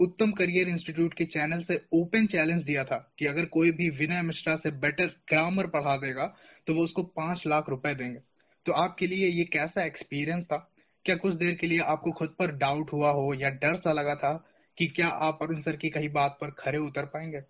उत्तम 0.00 0.32
करियर 0.32 0.68
इंस्टीट्यूट 0.68 1.14
के 1.14 1.24
चैनल 1.24 1.62
से 1.62 1.80
ओपन 1.92 2.26
चैलेंज 2.26 2.62
दिया 2.64 2.84
था 2.84 2.96
कि 3.18 3.26
अगर 3.26 3.44
कोई 3.44 3.70
भी 3.70 3.88
विनय 3.90 4.22
मिश्रा 4.22 4.56
से 4.56 4.70
बेटर 4.80 5.06
ग्रामर 5.28 5.66
पढ़ा 5.66 5.96
देगा 5.96 6.26
तो 6.66 6.74
वो 6.74 6.84
उसको 6.84 7.02
पाँच 7.02 7.42
लाख 7.46 7.68
रुपए 7.68 7.94
देंगे। 7.94 8.20
तो 8.66 8.72
आपके 8.74 9.06
लिए 9.06 9.28
ये 9.28 9.44
कैसा 9.44 9.84
एक्सपीरियंस 9.84 10.44
था? 10.44 10.56
क्या 11.04 11.16
कुछ 11.16 11.34
देर 11.34 11.54
के 11.54 11.66
लिए 11.66 11.80
आपको 11.86 12.12
खुद 12.12 12.34
पर 12.38 12.52
डाउट 12.56 12.92
हुआ 12.92 13.10
हो 13.10 13.32
या 13.34 13.48
डर 13.58 13.76
सा 13.76 13.92
लगा 13.92 14.14
था 14.14 14.32
कि 14.78 14.86
क्या 14.86 15.08
आप 15.08 15.38
अरुण 15.42 15.60
सर 15.62 15.76
की 15.76 15.90
कहीं 15.90 16.08
बात 16.08 16.36
पर 16.40 16.50
खरे 16.58 16.78
उतर 16.78 17.06
पाएँगे? 17.06 17.40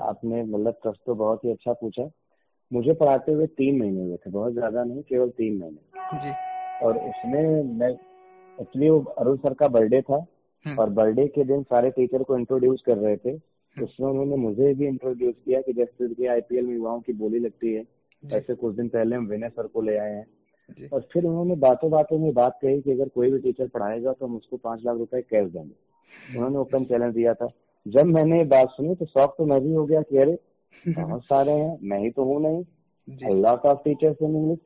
आपने 0.00 0.42
मतलब 0.42 0.74
प्रश्न 0.82 1.00
तो 1.06 1.14
बहुत 1.14 1.44
ही 1.44 1.50
अच्छा 1.50 1.72
पूछा। 1.72 2.10
मुझे 2.72 2.92
पढ़ाते 2.92 3.32
हुए 3.32 3.46
तीन 3.46 3.78
महीने 3.78 4.02
हुए 4.02 4.16
थे 4.16 4.30
बहुत 4.30 4.52
ज़्यादा 4.52 4.84
नहीं 4.84 5.02
केवल 5.02 5.30
तीन 5.30 5.58
महीने। 5.58 6.18
जी। 6.18 6.32
और 6.82 6.98
उसमें 6.98 7.62
मैं 7.62 7.90
एक्चुअली 8.58 8.90
वो 8.90 9.00
अरुण 9.18 9.36
सर 9.36 9.54
का 9.54 9.68
बर्थडे 9.68 10.00
था 10.02 10.26
हम्म। 10.66 10.78
और 10.78 10.90
बर्थडे 10.90 11.26
के 11.26 11.44
दिन 11.44 11.62
सारे 11.62 11.90
टीचर 11.90 12.22
को 12.22 12.38
इंट्रोड्यूस 12.38 12.82
कर 12.86 12.96
रहे 12.98 13.16
थे। 13.16 13.36
उसमें 13.76 14.08
उन्होंने 14.08 14.36
मुझे 14.36 14.74
भी 14.74 14.86
इंट्रोड्यूस 14.86 15.34
किया 15.44 15.60
कि 15.60 15.72
जैसे 15.72 16.14
कि 16.14 16.26
आईपीएल 16.26 16.66
में 16.66 16.74
युवाओं 16.74 17.00
की 17.00 17.12
बोली 17.12 17.38
लगती 17.38 17.74
है 17.74 17.84
ऐसे 18.22 18.54
कुछ 18.54 18.74
दिन 18.76 18.88
पहले 18.88 19.16
हम 19.16 19.26
विनय 19.26 19.48
सर 19.48 19.66
को 19.66 19.82
ले 19.82 19.96
आए 19.96 20.12
हैं। 20.12 20.88
और 20.92 21.08
फिर 21.12 21.24
उन्होंने 21.24 21.54
बातों 21.56 21.90
बातों 21.90 22.18
में 22.18 22.32
बात 22.34 22.58
कही 22.62 22.80
कि 22.80 22.92
अगर 22.92 23.08
कोई 23.08 23.30
भी 23.32 23.38
टीचर 23.38 23.68
पढ़ाएगा 23.68 24.12
तो 24.12 24.26
हम 24.26 24.36
उसको 24.36 24.56
पाँच 24.56 24.84
लाख 24.84 24.96
रुपए 24.96 25.22
कैश 25.22 25.50
देंगे। 25.50 26.36
उन्होंने 26.36 26.58
ओपन 26.58 26.84
चैलेंज 26.84 27.14
दिया 27.14 27.34
था। 27.34 27.46
जब 27.86 28.06
मैंने 28.06 28.38
ये 28.38 28.44
बात 28.44 28.68
सुनी 28.70 28.94
तो 28.94 29.06
शौक 29.06 29.34
तो 29.38 29.46
मैं 29.46 29.60
भी 29.60 29.72
हो 29.72 29.84
गया 29.86 30.02
कि 30.02 30.16
अरे 30.18 30.38
बहुत 30.88 31.24
सारे 31.24 31.52
हैं 31.52 31.78
मैं 31.82 31.98
ही 31.98 32.10
तो 32.10 32.24
हूँ 32.24 32.40
नहीं। 32.42 33.34
Lot 33.42 33.66
of 33.66 33.78
teachers 33.78 34.16
in 34.22 34.36
English 34.36 34.58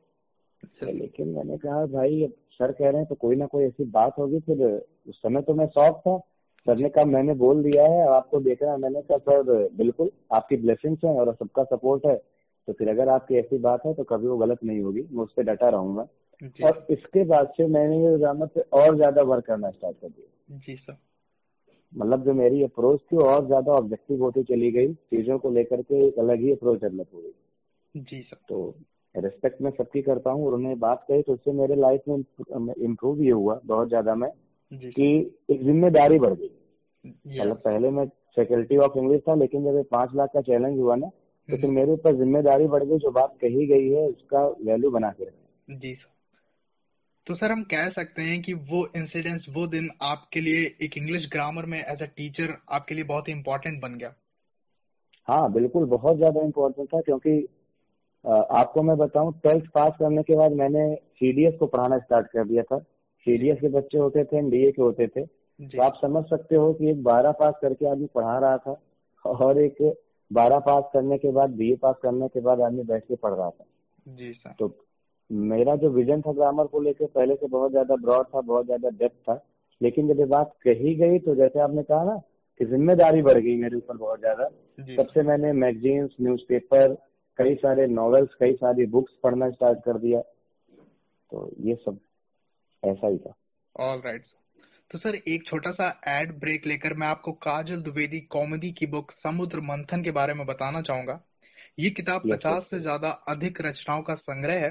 लेकिन 0.83 1.27
मैंने 1.27 1.57
कहा 1.57 1.85
भाई 1.85 2.27
सर 2.51 2.71
कह 2.71 2.89
रहे 2.89 2.97
हैं 2.97 3.05
तो 3.05 3.15
कोई 3.15 3.35
ना 3.35 3.45
कोई 3.45 3.63
ऐसी 3.63 3.85
बात 3.85 4.17
होगी 4.19 4.39
फिर 4.39 4.63
उस 5.09 5.17
समय 5.17 5.41
तो 5.41 5.53
मैं 5.53 5.67
शौक 5.67 5.99
था। 5.99 6.17
सर 6.65 6.77
ने 6.77 6.89
कहा 6.89 7.05
मैंने 7.05 7.33
बोल 7.33 7.63
दिया 7.63 7.83
है 7.83 8.07
आपको 8.07 8.39
देखना 8.39 8.71
है। 8.71 8.77
मैंने 8.77 9.01
कहा 9.01 9.17
सर 9.17 9.67
बिल्कुल 9.77 10.11
आपकी 10.33 10.57
ब्लेसिंग्स 10.57 11.03
हैं 11.05 11.13
और 11.19 11.33
सबका 11.33 11.63
सपोर्ट 11.63 12.05
है। 12.05 12.15
तो 12.67 12.73
फिर 12.73 12.89
अगर 12.89 13.09
आपकी 13.09 13.35
ऐसी 13.35 13.57
बात 13.57 13.85
है 13.85 13.93
तो 13.93 14.03
कभी 14.03 14.27
वो 14.27 14.37
गलत 14.37 14.63
नहीं 14.63 14.81
होगी 14.81 15.01
मैं 15.11 15.23
उस 15.23 15.33
पर 15.33 15.43
डटा 15.43 15.69
रहूँगा। 15.69 16.07
और 16.63 16.85
इसके 16.89 17.23
बाद 17.25 17.53
से 17.57 17.67
मैंने 17.67 17.97
ये 18.03 18.17
ग्रामर 18.17 18.47
पे 18.47 18.61
और 18.61 18.95
ज़्यादा 18.95 19.21
वर्क 19.21 19.45
करना 19.45 19.69
स्टार्ट 19.69 19.95
कर 20.01 20.07
दिया। 20.07 20.57
जी 20.57 20.75
सर 20.75 20.97
मतलब 21.93 22.23
जो 22.25 22.33
मेरी 22.33 22.63
अप्रोच 22.63 22.99
थी 23.01 23.17
और 23.17 23.45
ज़्यादा 23.45 23.71
ऑब्जेक्टिव 23.71 24.23
होती 24.23 24.43
चली 24.43 24.71
गई 24.71 24.93
चीज़ों 24.93 25.37
को 25.39 25.51
लेकर 25.51 25.81
के 25.81 26.07
एक 26.07 26.19
अलग 26.19 26.39
ही 26.39 26.51
अप्रोच 26.51 26.81
डेवलप 26.81 27.07
हो 27.13 27.19
गई। 27.19 28.01
जी 28.01 28.21
सर। 28.21 28.37
तो 28.49 28.75
रिस्पेक्ट 29.15 29.61
मैं 29.61 29.71
सबकी 29.71 30.01
करता 30.01 30.31
हूँ 30.31 30.45
और 30.47 30.53
उन्हें 30.53 30.77
बात 30.79 31.05
कही 31.07 31.21
तो 31.21 31.33
उससे 31.33 31.51
मेरे 31.51 31.75
लाइफ 31.75 32.01
में 32.07 32.17
इम्प्रूव 32.83 33.21
ये 33.23 33.31
हुआ 33.31 33.59
बहुत 33.65 33.87
ज़्यादा 33.87 34.15
मैं 34.15 34.29
कि 34.71 35.07
एक 35.49 35.63
ज़िम्मेदारी 35.63 36.19
बढ़ 36.19 36.33
गई। 36.33 36.49
मतलब 37.39 37.57
पहले 37.57 37.89
मैं 37.89 38.05
फैकल्टी 38.35 38.77
ऑफ़ 38.77 38.97
इंग्लिश 38.97 39.21
था 39.27 39.35
लेकिन 39.35 39.63
जब 39.63 39.83
पाँच 39.91 40.15
लाख 40.15 40.29
का 40.33 40.41
चैलेंज 40.41 40.79
हुआ 40.79 40.95
ना 40.95 41.07
तो 41.07 41.55
फिर 41.55 41.65
हम्म। 41.65 41.75
मेरे 41.75 41.91
ऊपर 41.91 42.15
ज़िम्मेदारी 42.15 42.67
बढ़ 42.67 42.83
गई 42.83 42.97
जो 42.97 43.11
बात 43.11 43.37
कही 43.41 43.65
गई 43.67 43.89
है 43.89 44.07
उसका 44.07 44.45
वैल्यू 44.63 44.89
बना 44.91 45.09
के 45.11 45.25
रखें। 45.25 45.79
जी 45.79 45.93
सर। 45.95 46.09
तो 47.27 47.35
सर 47.35 47.51
हम 47.51 47.63
कह 47.63 47.89
सकते 47.89 48.21
हैं 48.21 48.41
कि 48.41 48.53
वो 48.53 48.85
इंसिडेंस 48.95 49.45
वो 49.49 49.65
दिन 49.67 49.89
आपके 50.01 50.41
लिए 50.41 50.75
एक 50.81 50.97
इंग्लिश 50.97 51.27
ग्रामर 51.31 51.65
में 51.65 51.79
एज 51.79 52.01
अ 52.01 52.05
टीचर 52.05 52.57
आपके 52.69 52.95
लिए 52.95 53.03
बहुत 53.03 53.27
ही 53.27 53.33
इम्पोर्टेंट 53.33 53.81
बन 53.81 53.97
गया। 53.97 54.13
हाँ 55.27 55.51
बिल्कुल 55.53 55.85
बहुत 55.85 56.17
ज़्यादा 56.17 56.41
इम्पोर्टेंट 56.41 56.87
था 56.93 57.01
क्योंकि 57.01 57.39
आपको 58.25 58.81
मैं 58.81 58.97
बताऊँ 58.97 59.33
ट्वेल्थ 59.39 59.65
पास 59.65 59.93
करने 59.99 60.23
के 60.23 60.35
बाद 60.35 60.51
मैंने 60.51 60.95
सीडीएस 60.95 61.53
को 61.59 61.67
पढ़ाना 61.67 61.97
स्टार्ट 61.97 62.27
कर 62.27 62.45
दिया 62.47 62.63
था। 62.63 62.79
सीडीएस 63.25 63.57
के 63.61 63.67
बच्चे 63.69 63.97
होते 63.97 64.23
थे 64.23 64.49
डीए 64.49 64.71
के 64.71 64.81
होते 64.81 65.07
थे। 65.07 65.25
तो 65.25 65.81
आप 65.81 65.99
समझ 66.01 66.23
सकते 66.25 66.55
हो 66.55 66.73
कि 66.73 66.89
एक 66.89 67.03
बारह 67.03 67.31
पास 67.31 67.53
करके 67.61 67.89
आदमी 67.89 68.07
पढ़ा 68.15 68.37
रहा 68.39 68.57
था 68.57 68.81
और 69.25 69.61
एक 69.61 69.81
बारह 70.31 70.59
पास 70.59 70.83
करने 70.93 71.17
के 71.17 71.31
बाद 71.31 71.49
बीए 71.49 71.75
पास 71.75 71.95
करने 72.03 72.27
के 72.27 72.39
बाद 72.39 72.61
आदमी 72.61 72.83
बैठ 72.83 73.03
के 73.03 73.15
पढ़ 73.15 73.33
रहा 73.33 73.49
था। 73.49 73.65
जी 74.05 74.33
सर। 74.33 74.53
तो 74.59 74.67
मेरा 75.29 75.75
जो 75.75 75.89
विजन 75.91 76.21
था 76.21 76.31
ग्रामर 76.33 76.67
को 76.67 76.81
लेकर 76.81 77.05
पहले 77.05 77.35
से 77.35 77.47
बहुत 77.47 77.71
ज़्यादा 77.71 77.95
ब्रॉड 77.97 78.25
था 78.25 78.41
बहुत 78.41 78.65
ज़्यादा 78.65 78.89
डेप्थ 78.91 79.15
था। 79.21 79.43
लेकिन 79.81 80.07
जब 80.07 80.19
ये 80.19 80.25
बात 80.27 80.53
कही 80.63 80.93
गई 80.95 81.19
तो 81.19 81.35
जैसे 81.35 81.59
आपने 81.59 81.83
कहा 81.83 82.03
ना 82.03 82.15
कि 82.59 82.65
ज़िम्मेदारी 82.65 83.21
बढ़ 83.21 83.37
गई 83.37 83.55
मेरे 83.55 83.77
ऊपर 83.77 83.97
बहुत 83.97 84.19
ज़्यादा। 84.19 84.47
सबसे 84.95 85.23
मैंने 85.23 85.51
मैगजीन्स 85.55 86.15
न्यूज़पेपर 86.21 86.93
कई 87.39 87.55
सारे 87.55 87.87
नॉवेल्स 87.89 88.35
कई 88.39 88.53
सारी 88.55 88.85
बुक्स 88.87 89.13
पढ़ना 89.23 89.49
स्टार्ट 89.49 89.79
कर 89.79 89.97
दिया। 89.97 90.21
तो 91.31 91.49
ये 91.61 91.75
सब 91.75 91.99
ऐसा 92.83 93.07
ही 93.07 93.17
था। 93.17 93.33
All 93.75 94.01
right 94.05 94.21
right. 94.21 94.33
तो 94.91 94.97
सर 94.97 95.15
एक 95.27 95.45
छोटा 95.45 95.71
सा 95.71 95.89
एड 96.07 96.31
ब्रेक 96.39 96.65
लेकर 96.67 96.93
मैं 96.93 97.07
आपको 97.07 97.31
काजल 97.41 97.81
द्विवेदी 97.81 98.19
कॉमेडी 98.29 98.71
की 98.71 98.85
बुक 98.87 99.11
समुद्र 99.23 99.59
मंथन 99.61 100.03
के 100.03 100.11
बारे 100.11 100.33
में 100.33 100.45
बताना 100.47 100.81
चाहूँगा। 100.81 101.19
ये 101.79 101.89
किताब 101.91 102.29
पचास 102.31 102.63
से 102.71 102.79
ज़्यादा 102.79 103.09
अधिक 103.29 103.61
रचनाओं 103.61 104.01
का 104.01 104.15
संग्रह 104.15 104.59
है। 104.59 104.69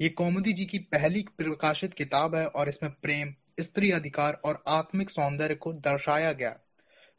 ये 0.00 0.08
कॉमेडी 0.08 0.52
जी 0.52 0.64
की 0.64 0.78
पहली 0.92 1.24
प्रकाशित 1.38 1.94
किताब 1.94 2.34
है 2.34 2.46
और 2.46 2.68
इसमें 2.68 2.90
प्रेम 3.02 3.32
स्त्री 3.60 3.90
अधिकार 3.90 4.40
और 4.44 4.62
आत्मिक 4.68 5.10
सौंदर्य 5.10 5.54
को 5.54 5.72
दर्शाया 5.72 6.32
गया 6.32 6.50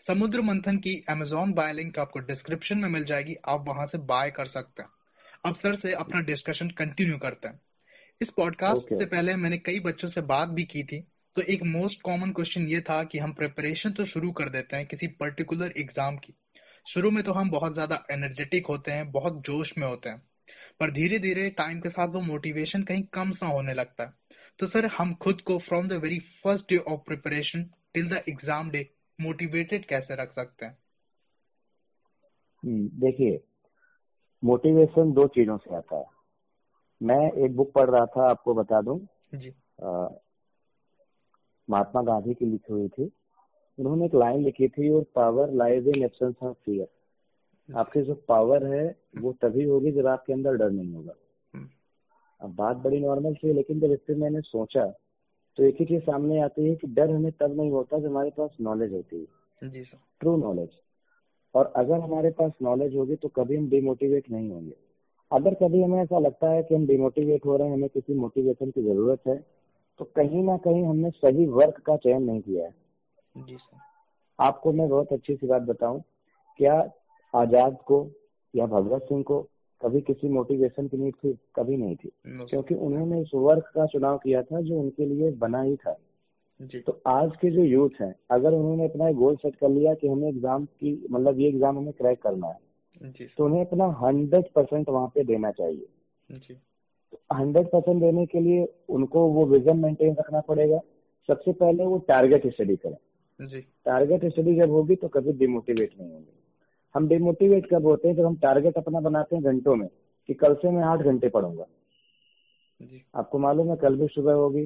समुद्र 0.08 0.42
मंथन 0.42 0.78
की 0.78 0.94
अमेजोन 1.10 1.54
बाय 1.54 1.74
लिंक 1.74 1.98
आपको 2.00 2.20
डिस्क्रिप्शन 2.28 2.78
में 2.78 2.90
मिल 2.90 3.06
जाएगी 3.06 3.36
आप 3.46 3.66
वहाँ 3.68 3.86
से 3.88 3.98
बाय 4.06 4.32
कर 4.32 4.48
सकते 4.48 4.84
हैं। 4.84 4.90
अब 5.46 5.56
सर 5.56 5.76
से 5.76 5.94
अपना 5.96 6.22
डिस्कशन 6.22 6.70
कंटिन्यू 6.78 7.18
करते 7.18 7.48
हैं। 7.48 7.60
इस 8.22 8.30
पॉडकास्ट 8.38 8.82
okay. 8.82 9.00
से 9.00 9.06
पहले 9.06 9.36
मैंने 9.36 9.58
कई 9.58 9.80
बच्चों 9.80 10.10
से 10.10 10.22
बात 10.28 10.50
भी 10.50 10.64
की 10.66 10.84
थी 10.84 11.00
तो 11.36 11.42
एक 11.44 11.64
मोस्ट 11.66 12.02
कॉमन 12.02 12.32
क्वेश्चन 12.32 12.68
ये 12.68 12.82
था 12.82 13.04
कि 13.04 13.20
हम 13.20 13.34
प्रिपरेशन 13.34 13.92
तो 13.92 14.06
शुरू 14.06 14.32
कर 14.32 14.50
देते 14.50 14.76
हैं 14.76 14.86
किसी 14.86 15.08
पर्टिकुलर 15.20 15.74
एग्ज़ाम 15.78 16.18
की। 16.18 16.34
शुरू 16.86 17.12
में 17.12 17.24
तो 17.24 17.32
हम 17.34 17.50
बहुत 17.50 17.74
ज़्यादा 17.74 18.04
एनर्जेटिक 18.12 18.68
होते 18.68 18.92
हैं 18.92 19.12
बहुत 19.12 19.42
जोश 19.46 19.78
में 19.78 19.88
होते 19.88 20.10
हैं। 20.10 20.22
पर 20.80 20.92
धीरे 20.92 21.20
धीरे 21.20 21.50
टाइम 21.50 21.80
के 21.82 21.90
साथ 21.90 22.08
वो 22.08 22.20
मोटिवेशन 22.22 22.84
कहीं 22.84 23.04
कम 23.14 23.32
सा 23.32 23.46
होने 23.46 23.74
लगता 23.74 24.04
है। 24.04 24.14
तो 24.60 24.68
सर 24.68 24.86
हम 24.88 25.14
खुद 25.16 25.42
को 25.42 25.58
from 25.60 25.88
the 25.88 25.94
very 25.94 26.20
first 26.44 26.66
day 26.70 26.78
of 26.78 27.00
preparation 27.00 27.64
till 27.94 28.10
the 28.10 28.24
exam 28.30 28.70
day 28.70 28.90
motivated 29.20 29.86
कैसे 29.86 30.16
रख 30.16 30.34
सकते 30.34 30.66
हैं? 30.66 30.78
हम्म, 32.64 32.90
देखिए 33.00 33.40
मोटिवेशन 34.44 35.12
दो 35.14 35.28
चीज़ों 35.28 35.58
से 35.58 35.76
आता 35.76 35.98
है। 35.98 36.06
मैं 37.02 37.32
एक 37.46 37.56
बुक 37.56 37.72
पढ़ 37.74 37.90
रहा 37.90 38.06
था 38.06 38.30
आपको 38.30 38.54
बता 38.54 38.82
दूँ। 38.82 39.00
जी। 39.36 39.54
महात्मा 41.70 42.02
गांधी 42.02 42.34
की 42.34 42.46
लिखी 42.46 42.74
हुई 42.74 42.88
थी। 42.88 43.12
उन्होंने 43.80 44.06
एक 44.06 44.16
लाइन 44.16 44.44
लिखी 44.44 44.68
थी 44.68 44.90
और 44.90 45.04
power 45.16 45.52
lies 45.54 45.88
in 45.88 46.04
absence 46.04 46.36
of 46.44 46.56
fear 46.66 46.88
आपकी 47.70 48.02
जो 48.02 48.14
पावर 48.28 48.66
है 48.66 48.86
वो 49.22 49.34
तभी 49.42 49.64
होगी 49.64 49.92
जब 49.92 50.08
आपके 50.08 50.34
अंदर 50.34 50.56
डर 50.56 50.70
नहीं 50.70 50.94
होगा। 50.94 51.14
हम्म। 51.54 51.68
अब 52.42 52.56
बात 52.56 52.78
बड़ी 52.78 53.00
नॉर्मल 53.00 53.34
थी 53.34 53.54
लेकिन 53.54 53.80
जब 53.80 53.92
इससे 53.92 54.16
मैंने 54.16 54.42
सोचा 54.42 54.86
तो 55.58 55.64
एक 55.64 55.76
ही 55.80 55.86
चीज़ 55.86 56.02
सामने 56.02 56.40
आती 56.42 56.70
है 56.70 56.76
कि 56.76 56.88
डर 56.88 57.10
हमें 57.10 57.32
तब 57.32 57.58
नहीं 57.58 57.72
होता 57.72 58.00
जब 58.00 58.06
हमारे 58.06 58.30
पास 58.30 58.58
नॉलेज 58.62 58.94
होती 58.94 59.20
है। 59.20 59.26
ट्रू 60.20 60.38
नॉलेज 60.38 60.70
और 61.56 61.74
अगर 61.76 62.00
हमारे 62.00 62.30
पास 62.32 62.52
नॉलेज 62.62 62.96
होगी 62.96 63.16
तो 63.16 63.28
कभी 63.28 63.56
हम 63.58 63.70
डिमोटिवेट 63.70 64.32
नहीं 64.32 64.50
होंगे। 64.52 64.76
अगर 65.32 65.54
कभी 65.54 65.82
हमें 65.82 66.02
ऐसा 66.04 66.20
लगता 66.20 66.50
है 66.50 66.64
कि 66.64 66.76
हम 66.76 66.88
डिमोटिवेट 66.88 67.46
हो 67.46 67.58
रहे 67.58 67.68
हैं 67.68 67.76
हमें 67.76 67.90
किसी 67.90 68.14
मोटिवेशन 68.14 68.72
की 68.72 68.82
ज़रूरत 68.82 69.20
है 69.28 69.46
तो 70.00 70.06
कहीं 70.06 70.44
ना 70.44 70.58
कहीं 70.58 70.86
हमने 70.86 71.10
सही 71.10 71.46
वर्क 71.46 71.80
का 71.80 71.98
चयन 71.98 72.24
नहीं 72.24 72.42
किया 72.42 72.66
है। 72.66 72.76
जी 73.38 73.58
सर। 73.58 73.78
आपको 74.40 74.72
मैं 74.74 74.90
बहुत 74.90 75.14
अच्छी 75.14 75.36
सी 75.36 75.48
बात 75.48 75.62
बताऊँ। 75.62 76.04
क्या 76.58 76.92
आज़ाद 77.36 77.78
को 77.86 78.12
या 78.54 78.66
भगवत 78.66 79.04
सिंह 79.04 79.24
को 79.24 79.40
कभी 79.82 80.02
किसी 80.02 80.30
मोटिवेशन 80.30 80.88
की 80.88 80.98
नीड 80.98 81.16
थी 81.16 81.34
कभी 81.56 81.78
नहीं 81.78 81.96
थी। 81.96 82.12
क्योंकि 82.28 82.76
उन्होंने 82.76 83.22
उस 83.22 83.32
वर्क 83.36 83.72
का 83.76 83.86
चुनाव 83.86 84.18
किया 84.18 84.42
था 84.44 84.62
जो 84.62 84.80
उनके 84.80 85.06
लिए 85.06 85.32
बना 85.38 85.62
ही 85.62 85.76
था। 85.76 85.98
जी। 86.60 86.80
तो 86.80 87.00
आज 87.08 87.32
के 87.42 87.50
जो 87.52 87.64
यूथ 87.64 88.02
हैं 88.02 88.14
अगर 88.32 88.54
उन्होंने 88.54 88.86
अपना 88.86 89.12
गोल 89.14 89.36
सेट 89.36 89.56
कर 89.56 89.70
लिया 89.70 89.94
कि 89.94 90.08
हमें 90.08 90.28
एग्ज़ाम 90.30 90.66
की 90.66 91.08
मतलब 91.12 91.40
ये 91.40 91.50
एग्ज़ाम 91.50 91.78
हमें 91.78 91.94
क्रैक 91.94 92.22
करना 92.22 92.48
है 92.48 93.12
जी। 93.12 93.28
तो 93.38 93.46
उन्हें 93.46 93.66
अपना 93.66 93.86
हंड्रेड 94.02 94.46
परसेंट 94.56 94.90
वहाँ 94.90 95.08
पे 95.08 95.24
देना 95.24 95.52
चाहिए। 95.52 95.86
हंड्रेड 97.34 97.68
परसेंट 97.68 98.00
देने 98.02 98.26
के 98.26 98.40
लिए 98.40 98.68
उनको 98.90 99.28
वो 99.28 99.46
विजन 99.46 99.78
मेंटेन 99.78 100.16
रखना 100.20 100.40
पड़ेगा। 100.40 100.80
सबसे 101.30 101.52
पहले 101.54 101.86
वो 101.86 101.98
टारगेट 102.08 102.48
स्टडी 102.48 102.76
करें। 102.76 102.98
टारगेट 103.86 104.26
स्टडी 104.26 104.56
जब 104.56 104.72
होगी 104.72 104.96
तो 104.96 105.08
कभी 105.08 105.34
डिमोटिवेट 105.34 105.94
नहीं 106.00 106.12
होंगे। 106.12 106.37
हम 106.98 107.08
डिमोटिवेट 107.08 107.66
कब 107.72 107.86
होते 107.86 108.08
हैं? 108.08 108.16
जब 108.16 108.26
हम 108.26 108.36
टारगेट 108.36 108.78
अपना 108.78 109.00
बनाते 109.00 109.36
हैं 109.36 109.44
घंटों 109.46 109.76
में 109.76 109.88
कि 110.30 110.34
कल 110.34 110.54
से 110.56 110.72
मैं 110.72 110.84
आठ 110.84 111.00
घंटे 111.02 111.30
पढ़ूँगा। 111.30 111.66
आपको 113.14 113.40
मालूम 113.40 113.70
है 113.70 113.76
कल 113.76 113.96
भी 113.96 114.08
सुबह 114.08 114.34
होगी 114.34 114.66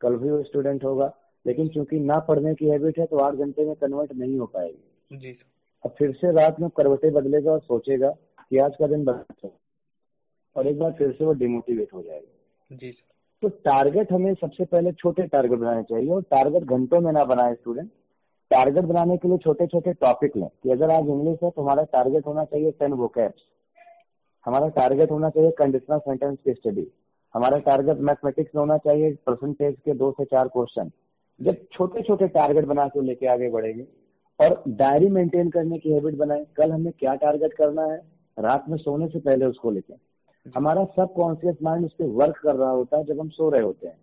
कल 0.00 0.16
भी 0.16 0.30
वो 0.30 0.42
स्टूडेंट 0.42 0.84
होगा 0.84 1.10
लेकिन 1.46 1.68
चूँकि 1.68 1.98
ना 2.00 2.18
पढ़ने 2.18 2.54
की 2.54 2.68
हैबिट 2.68 2.98
है 2.98 3.06
तो 3.06 3.18
आठ 3.18 3.34
घंटे 3.34 3.64
में 3.64 3.74
कन्वर्ट 3.74 4.12
नहीं 4.12 4.38
हो 4.38 4.46
पाएगी। 4.46 5.16
जी 5.16 5.36
अब 5.84 5.94
फिर 5.98 6.12
से 6.12 6.32
रात 6.32 6.60
में 6.60 6.68
करवटे 6.70 7.10
बदलेगा 7.10 7.52
और 7.52 7.60
सोचेगा 7.60 8.10
कि 8.10 8.58
आज 8.58 8.76
का 8.76 8.86
दिन 8.86 9.04
बदल 9.04 9.50
और 10.56 10.66
एक 10.66 10.78
बार 10.78 10.92
फिर 10.92 11.12
से 11.12 11.24
वो 11.24 11.32
डिमोटिवेट 11.34 11.92
हो 11.94 12.02
जाएगा। 12.02 12.76
जी 12.76 12.90
तो 13.42 13.48
टारगेट 13.64 14.12
हमें 14.12 14.32
सबसे 14.34 14.64
पहले 14.64 14.92
छोटे 14.92 15.26
टारगेट 15.26 15.58
बनाने 15.58 15.82
चाहिए 15.82 16.10
और 16.10 16.22
टारगेट 16.22 16.62
घंटों 16.64 17.00
में 17.00 17.12
ना 17.12 17.24
बनाए 17.24 17.54
स्टूडेंट 17.54 17.90
टारगेट 18.50 18.84
बनाने 18.84 19.16
के 19.16 19.28
लिए 19.28 19.38
छोटे 19.38 19.66
छोटे 19.66 19.92
टॉपिक 19.92 20.36
लें 20.36 20.48
कि 20.62 20.70
अगर 20.70 20.90
आज 20.90 21.08
इंग्लिश 21.08 21.38
है 21.44 21.50
तो 21.50 21.62
हमारा 21.62 21.82
टारगेट 21.82 22.26
होना 22.26 22.44
चाहिए 22.44 22.70
टेन 22.70 22.92
वोकैब्स 22.92 23.42
हमारा 24.44 24.68
टारगेट 24.68 25.10
होना 25.10 25.30
चाहिए 25.30 25.50
कंडीशनल 25.50 25.98
सेंटेंस 25.98 26.38
की 26.44 26.52
स्टडी 26.52 26.92
हमारा 27.34 27.58
टारगेट 27.58 27.98
मैथमेटिक्स 27.98 28.54
में 28.54 28.60
होना 28.60 28.78
चाहिए 28.78 29.12
परसेंटेज 29.26 29.76
के 29.84 29.94
दो 29.94 30.10
से 30.10 30.24
चार 30.24 30.48
क्वेश्चन 30.48 30.90
जब 31.40 31.56
छोटे 31.72 32.02
छोटे 32.02 32.28
टारगेट 32.28 32.64
बना 32.64 32.88
के 32.88 33.00
लेके 33.00 33.26
आगे 33.26 33.50
बढ़ेंगे 33.50 33.86
और 34.40 34.62
डायरी 34.68 35.08
मेंटेन 35.10 35.50
करने 35.50 35.78
की 35.78 35.92
हैबिट 35.92 36.14
बनाए 36.14 36.46
कल 36.56 36.72
हमें 36.72 36.92
क्या 36.98 37.14
टारगेट 37.14 37.52
करना 37.52 37.82
है 37.82 38.02
रात 38.38 38.64
में 38.68 38.78
सोने 38.78 39.08
से 39.08 39.20
पहले 39.20 39.46
उसको 39.46 39.70
लेके 39.70 39.94
हमारा 40.56 40.84
सब 40.84 41.12
कॉन्शियस 41.14 41.56
माइंड 41.62 41.84
उस 41.84 41.92
पर 41.92 42.04
वर्क 42.04 42.36
कर 42.36 42.54
रहा 42.54 42.70
होता 42.70 42.98
है 42.98 43.04
जब 43.04 43.20
हम 43.20 43.28
सो 43.28 43.50
रहे 43.50 43.62
होते 43.62 43.86
हैं। 43.86 43.98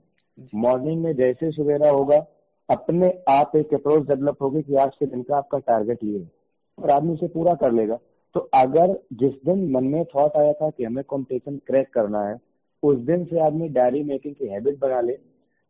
मॉर्निंग 0.56 1.04
में 1.04 1.14
जैसे 1.14 1.52
सवेरा 1.52 1.90
होगा 1.90 2.26
अपने 2.70 3.12
आप 3.29 3.55
एक 3.55 3.74
अप्रोच 3.74 4.08
डेवलप 4.08 4.41
होगी 4.41 4.62
कि 4.62 4.75
आज 4.77 4.96
के 5.00 5.05
दिन 5.05 5.24
का 5.24 5.38
आपका 5.38 5.58
टारगेट 5.60 6.03
ये 6.03 6.17
है, 6.17 6.29
और 6.77 6.89
आदमी 6.91 7.13
उसे 7.13 7.27
पूरा 7.29 7.53
कर 7.55 7.72
लेगा। 7.72 8.00
तो 8.36 8.39
अगर 8.55 8.98
जिस 9.13 9.34
दिन 9.46 9.70
मन 9.72 9.84
में 9.86 10.03
थॉट 10.05 10.38
आया 10.38 10.53
था 10.53 10.70
कि 10.70 10.84
हमें 10.84 11.03
कॉम्पिटिशन 11.03 11.58
क्रैक 11.67 11.89
करना 11.93 12.24
है, 12.24 12.38
उस 12.84 12.98
दिन 13.01 13.25
से 13.25 13.39
आदमी 13.39 13.70
डायरी 13.72 14.03
मेकिंग 14.03 14.36
की 14.36 14.48
हैबिट 14.48 14.79
बना 14.79 15.01
ले 15.01 15.17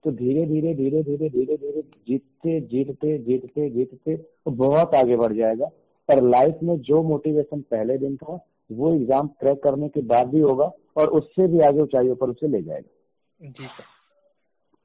तो 0.06 0.12
धीरे 0.14 0.46
धीरे 0.46 0.74
धीरे 0.76 1.02
धीरे 1.04 1.30
धीरे 1.30 1.56
धीरे 1.58 1.82
जीतते 2.08 2.60
जीतते 2.62 3.18
जीतते 3.20 3.70
जीतते 3.70 4.16
बहुत 4.48 4.96
आगे 4.96 5.16
बढ़ 5.18 5.34
जाएगा। 5.34 5.66
पर 6.10 6.22
लाइफ 6.24 6.60
में 6.64 6.76
जो 6.82 7.02
मोटिवेशन 7.04 7.62
पहले 7.62 7.98
दिन 7.98 8.16
था, 8.18 8.40
वो 8.70 8.94
एग्ज़ाम 8.96 9.28
क्रैक 9.40 9.62
करने 9.64 9.90
के 9.90 10.02
बाद 10.04 10.28
भी 10.28 10.40
होगा, 10.42 10.72
और 10.98 11.08
उससे 11.10 11.48
भी 11.48 11.60
आगे 11.62 11.82
ऊंचाइयों 11.82 12.16
पर 12.16 12.30
उसे 12.30 12.48
ले 12.48 12.62
जाएगा। 12.62 13.50
जी 13.50 13.68
सर। 13.68 13.84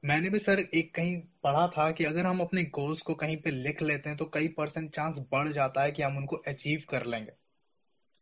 मैंने 0.05 0.29
भी 0.29 0.39
सर 0.39 0.59
एक 0.73 0.93
कहीं 0.95 1.17
पढ़ा 1.43 1.67
था 1.67 1.91
कि 1.91 2.03
अगर 2.03 2.25
हम 2.25 2.39
अपने 2.41 2.63
गोल्स 2.63 3.01
को 3.01 3.13
कहीं 3.13 3.37
पे 3.37 3.51
लिख 3.51 3.81
लेते 3.81 4.09
हैं 4.09 4.17
तो 4.17 4.25
कई 4.25 4.47
परसेंट 4.47 4.89
चांस 4.95 5.15
बढ़ 5.31 5.51
जाता 5.53 5.83
है 5.83 5.91
कि 5.91 6.03
हम 6.03 6.17
उनको 6.17 6.35
अचीव 6.35 6.83
कर 6.89 7.05
लेंगे। 7.05 7.31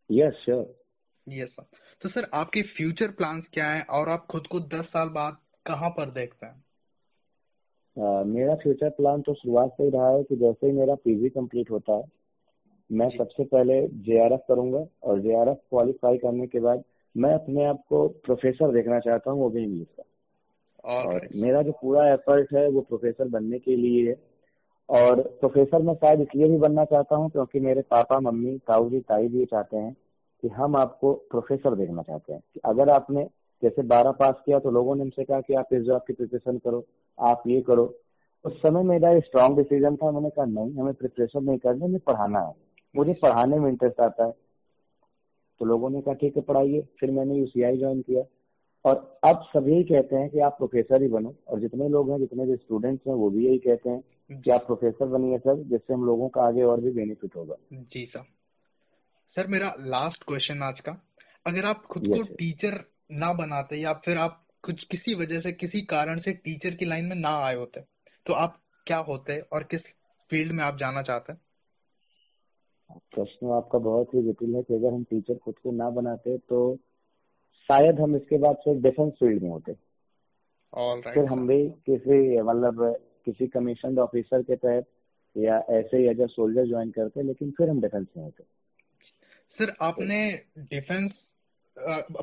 यस 0.10 0.34
श्योर 0.34 0.84
यस 1.28 1.50
सर 1.50 1.66
तो 2.02 2.10
सर 2.10 2.28
आपके 2.34 2.62
फ्यूचर 2.62 3.12
प्लान्स 3.12 3.46
क्या 3.54 3.70
हैं 3.72 3.86
और 3.88 4.10
आप 4.10 4.26
खुद 4.26 4.48
को 4.48 4.60
दस 4.60 4.86
साल 4.86 5.10
बाद 5.10 5.38
कहाँ 5.66 5.90
पर 5.90 6.12
देखते 6.12 6.46
हैं? 6.46 6.64
uh, 7.98 8.26
मेरा 8.26 8.56
फ्यूचर 8.56 8.90
प्लान 8.90 9.22
तो 9.22 9.34
शुरुआत 9.34 9.70
से 9.70 9.84
ही 9.84 9.90
रहा 9.90 10.10
है 10.10 10.24
कि 10.24 10.36
जैसे 10.36 10.68
ही 10.68 10.74
मेरा 10.74 10.96
पीजी 10.96 11.30
कंप्लीट 11.30 11.72
होता 11.72 11.94
है 11.94 12.04
मैं 12.92 13.10
सबसे 13.18 13.44
पहले 13.44 13.88
जेआरएफ 13.88 14.40
करूँगा 14.48 14.86
और 15.04 15.20
जेआरएफ 15.20 15.58
क्वालिफाई 15.70 16.18
करने 16.18 16.48
के 16.48 16.60
बाद 16.60 16.84
मैं 17.18 17.34
अपने 17.34 17.66
आप 17.66 17.84
को 17.90 18.08
प्रोफेसर 18.08 18.74
देखना 18.74 19.00
चाहता 19.00 19.32
हूँ 19.32 19.40
वो 19.40 19.50
भी 19.50 19.64
इंग्लिश 19.64 19.88
का। 19.88 20.04
और 20.88 21.28
मेरा 21.36 21.62
जो 21.62 21.72
पूरा 21.72 22.08
एफर्ट 22.14 22.54
है 22.54 22.70
वो 22.70 22.82
प्रोफेसर 22.82 23.28
बनने 23.28 23.60
के 23.60 23.76
लिए 23.76 24.10
है। 24.10 24.16
और 24.90 25.22
प्रोफेसर 25.22 25.82
मैं 25.82 25.94
शायद 25.94 26.22
इसलिए 26.22 26.48
भी 26.50 26.58
बनना 26.58 26.86
चाहता 26.86 27.16
हूँ 27.16 27.30
क्योंकि 27.30 27.60
मेरे 27.60 27.82
पापा, 27.82 28.20
मम्मी, 28.20 28.58
ताऊ 28.58 28.90
जी, 28.90 29.00
ताई 29.00 29.28
जी 29.28 29.46
चाहते 29.46 29.78
हैं 29.78 29.96
कि 30.42 30.48
हम 30.48 30.76
आपको 30.76 31.14
प्रोफेसर 31.14 31.76
देखना 31.76 32.02
चाहते 32.02 32.34
हैं। 32.34 32.42
कि 32.54 32.60
अगर 32.66 32.90
आपने 32.90 33.30
जैसे 33.64 33.82
बारह 33.82 34.12
पास 34.12 34.36
किया 34.46 34.60
तो 34.60 34.72
लोगों 34.72 34.96
ने 34.96 35.02
हमसे 35.02 35.24
कहा 35.24 35.42
कि 35.42 35.54
आप 35.54 35.74
इस 35.74 35.82
जॉब 35.84 36.02
की 36.08 36.14
प्रिपरेशन 36.14 36.58
करो, 36.58 36.86
आप 37.20 37.44
ये 37.48 37.62
करो। 37.62 37.96
उस 38.46 38.62
समय 38.62 38.84
मेरा 38.84 39.12
ये 39.12 39.20
स्ट्रॉन्ग 39.20 39.58
डिसीज़न 39.58 39.96
था। 39.96 40.12
मैंने 40.12 40.30
कहा, 40.30 40.46
नहीं, 40.46 40.74
हमें 40.74 40.94
प्रिपरेशन 40.94 41.44
नहीं 41.44 41.58
करनी 41.58 41.86
हमें 41.86 42.00
पढ़ाना 42.00 42.40
है। 42.40 42.54
मुझे 42.96 43.14
पढ़ाने 43.14 43.60
में 43.60 43.70
इंटरेस्ट 43.70 44.00
आता 44.02 44.26
है। 44.26 44.32
तो 45.60 45.66
लोगों 45.66 45.90
ने 45.90 46.02
कहा, 46.02 46.14
ठीक 46.14 46.36
है, 46.36 46.42
पढ़ाइए। 46.42 46.88
फिर 47.00 47.12
मैंने 47.12 47.36
यूसीआई 47.36 47.78
ज्वाइन 47.78 48.02
किया। 48.02 48.24
और 48.88 49.20
अब 49.24 49.42
सभी 49.42 49.84
कहते 49.84 50.16
हैं 50.16 50.30
कि 50.30 50.40
आप 50.40 50.52
प्रोफेसर 50.58 51.02
ही 51.02 51.08
बनो 51.08 51.36
और 51.48 51.60
जितने 51.60 51.90
लोग 51.90 52.12
हैं 52.12 52.20
जितने 52.20 52.46
भी 52.46 52.56
स्टूडेंट्स 52.56 53.08
हैं 53.08 53.14
वो 53.14 53.30
भी 53.30 53.46
यही 53.46 53.58
कहते 53.58 53.90
हैं 53.90 54.04
कि 54.42 54.52
आप 54.52 54.66
प्रोफेसर 54.66 55.06
बनिए 55.06 55.38
सर 55.38 55.64
जिससे 55.64 55.94
हम 55.94 56.06
लोगों 56.06 56.30
का 56.30 56.42
आगे 56.42 56.64
और 56.64 56.82
भी 56.82 56.92
बेनिफिट 56.92 57.36
होगा। 57.36 57.56
जी 57.74 58.06
सर। 58.06 58.24
सर 59.36 59.48
मेरा 59.48 59.76
लास्ट 59.80 60.24
क्वेश्चन 60.24 60.62
आज 60.64 60.80
का। 60.80 61.02
अगर 61.48 61.66
आप 61.66 61.86
खुद 61.86 62.08
को 62.08 62.24
टीचर 62.24 62.84
ना 63.12 63.34
बनाते 63.34 63.76
या 63.76 63.94
फिर 63.94 64.18
आप 64.18 64.48
कुछ 64.64 64.84
किसी 64.84 65.16
वजह 65.16 65.40
से 65.40 65.52
किसी 65.52 65.82
कारण 65.82 66.20
से 66.20 66.32
टीचर 66.32 66.70
की 66.70 66.86
लाइन 66.86 67.06
में 67.06 67.16
ना 67.16 67.40
आए 67.46 67.56
होते 67.56 67.82
तो 68.26 68.34
आप 68.34 68.60
क्या 68.88 68.98
होते 68.98 69.40
और 69.40 69.64
किस 69.64 69.82
फ़ील्ड 70.30 70.52
में 70.52 70.64
आप 70.64 70.78
जाना 70.78 71.02
चाहते? 71.02 71.34
हैं 71.34 73.00
प्रश्न 73.16 73.48
आपका 73.48 73.80
बहुत 73.80 74.14
ही 74.14 74.22
जटिल 74.22 74.56
है 74.56 74.64
कि 74.64 74.74
अगर 74.74 74.94
हम 74.94 75.04
टीचर 75.04 75.36
खुद 75.36 75.60
को 75.64 75.72
ना 75.72 75.90
बनाते 75.90 76.38
तो 76.38 76.78
शायद 77.68 78.00
हम 78.00 78.16
इसके 78.16 78.38
बाद 78.38 78.56
फिर 78.56 78.82
डिफेंस 78.82 79.14
फ़ील्ड 79.14 79.44
में 79.44 79.50
होते। 79.50 79.76
Right, 80.74 81.14
फिर 81.14 81.26
हम 81.26 81.48
भी 81.48 81.70
किसी 81.70 82.42
मतलब 82.42 82.96
किसी 83.26 83.48
कमीशन 83.48 84.00
ऑफिसर 84.00 84.42
के 84.42 84.56
तहत 84.56 84.86
या 85.38 85.58
ऐसे 85.70 85.98
ही 85.98 86.08
एज 86.08 86.22
सोल्जर 86.22 86.68
ज्वाइन 86.68 86.92
करते 86.92 87.24
लेकिन 87.24 87.52
फिर 87.52 87.70
हम 87.70 87.82
डिफेंस 87.82 88.08
में 88.18 88.24
होते। 88.24 88.44
सर 89.58 89.74
आपने 89.82 90.42
डिफेंस 90.58 91.12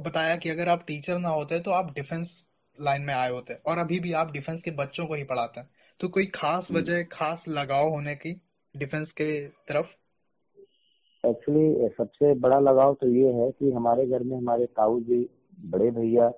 बताया 0.01 0.37
कि 0.37 0.49
अगर 0.49 0.69
आप 0.69 0.85
टीचर 0.87 1.19
ना 1.19 1.29
होते 1.29 1.61
तो 1.61 1.71
आप 1.71 1.93
डिफेंस 1.95 2.29
लाइन 2.81 3.03
में 3.03 3.15
आए 3.15 3.31
होते 3.31 3.55
और 3.55 3.79
अभी 3.79 4.01
भी 4.01 4.13
आप 4.13 4.33
डिफेंस 4.33 4.63
के 4.63 4.71
बच्चों 4.71 5.07
को 5.07 5.15
ही 5.15 5.25
पढ़ाते 5.25 5.61
हैं। 5.61 5.71
तो 6.01 6.09
कोई 6.09 6.27
खास 6.27 6.67
हम्म। 6.71 6.81
वजह 6.81 7.03
खास 7.03 7.45
लगाव 7.49 7.89
होने 7.89 8.15
की 8.15 8.41
डिफेंस 8.77 9.13
के 9.13 9.49
तरफ़? 9.49 9.87
एक्चुअली 11.25 11.88
सबसे 11.88 12.35
बड़ा 12.35 12.59
लगाव 12.61 12.95
तो 12.95 13.09
ये 13.09 13.33
है 13.33 13.50
कि 13.50 13.71
हमारे 13.73 14.07
घर 14.07 14.23
में 14.23 14.37
हमारे 14.37 14.66
ताऊ 14.66 15.00
जी 15.00 15.28
बड़े 15.64 15.90
भैया 15.90 16.31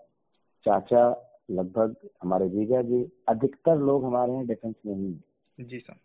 चाचा 0.66 1.04
लगभग 1.50 1.96
हमारे 2.22 2.48
जीजा 2.48 2.82
जी 2.82 3.02
अधिकतर 3.28 3.78
लोग 3.78 4.04
हमारे 4.04 4.32
यहाँ 4.32 4.46
डिफेंस 4.46 4.74
में 4.86 4.94
ही 4.94 5.64
जी 5.64 5.78
सर। 5.78 5.96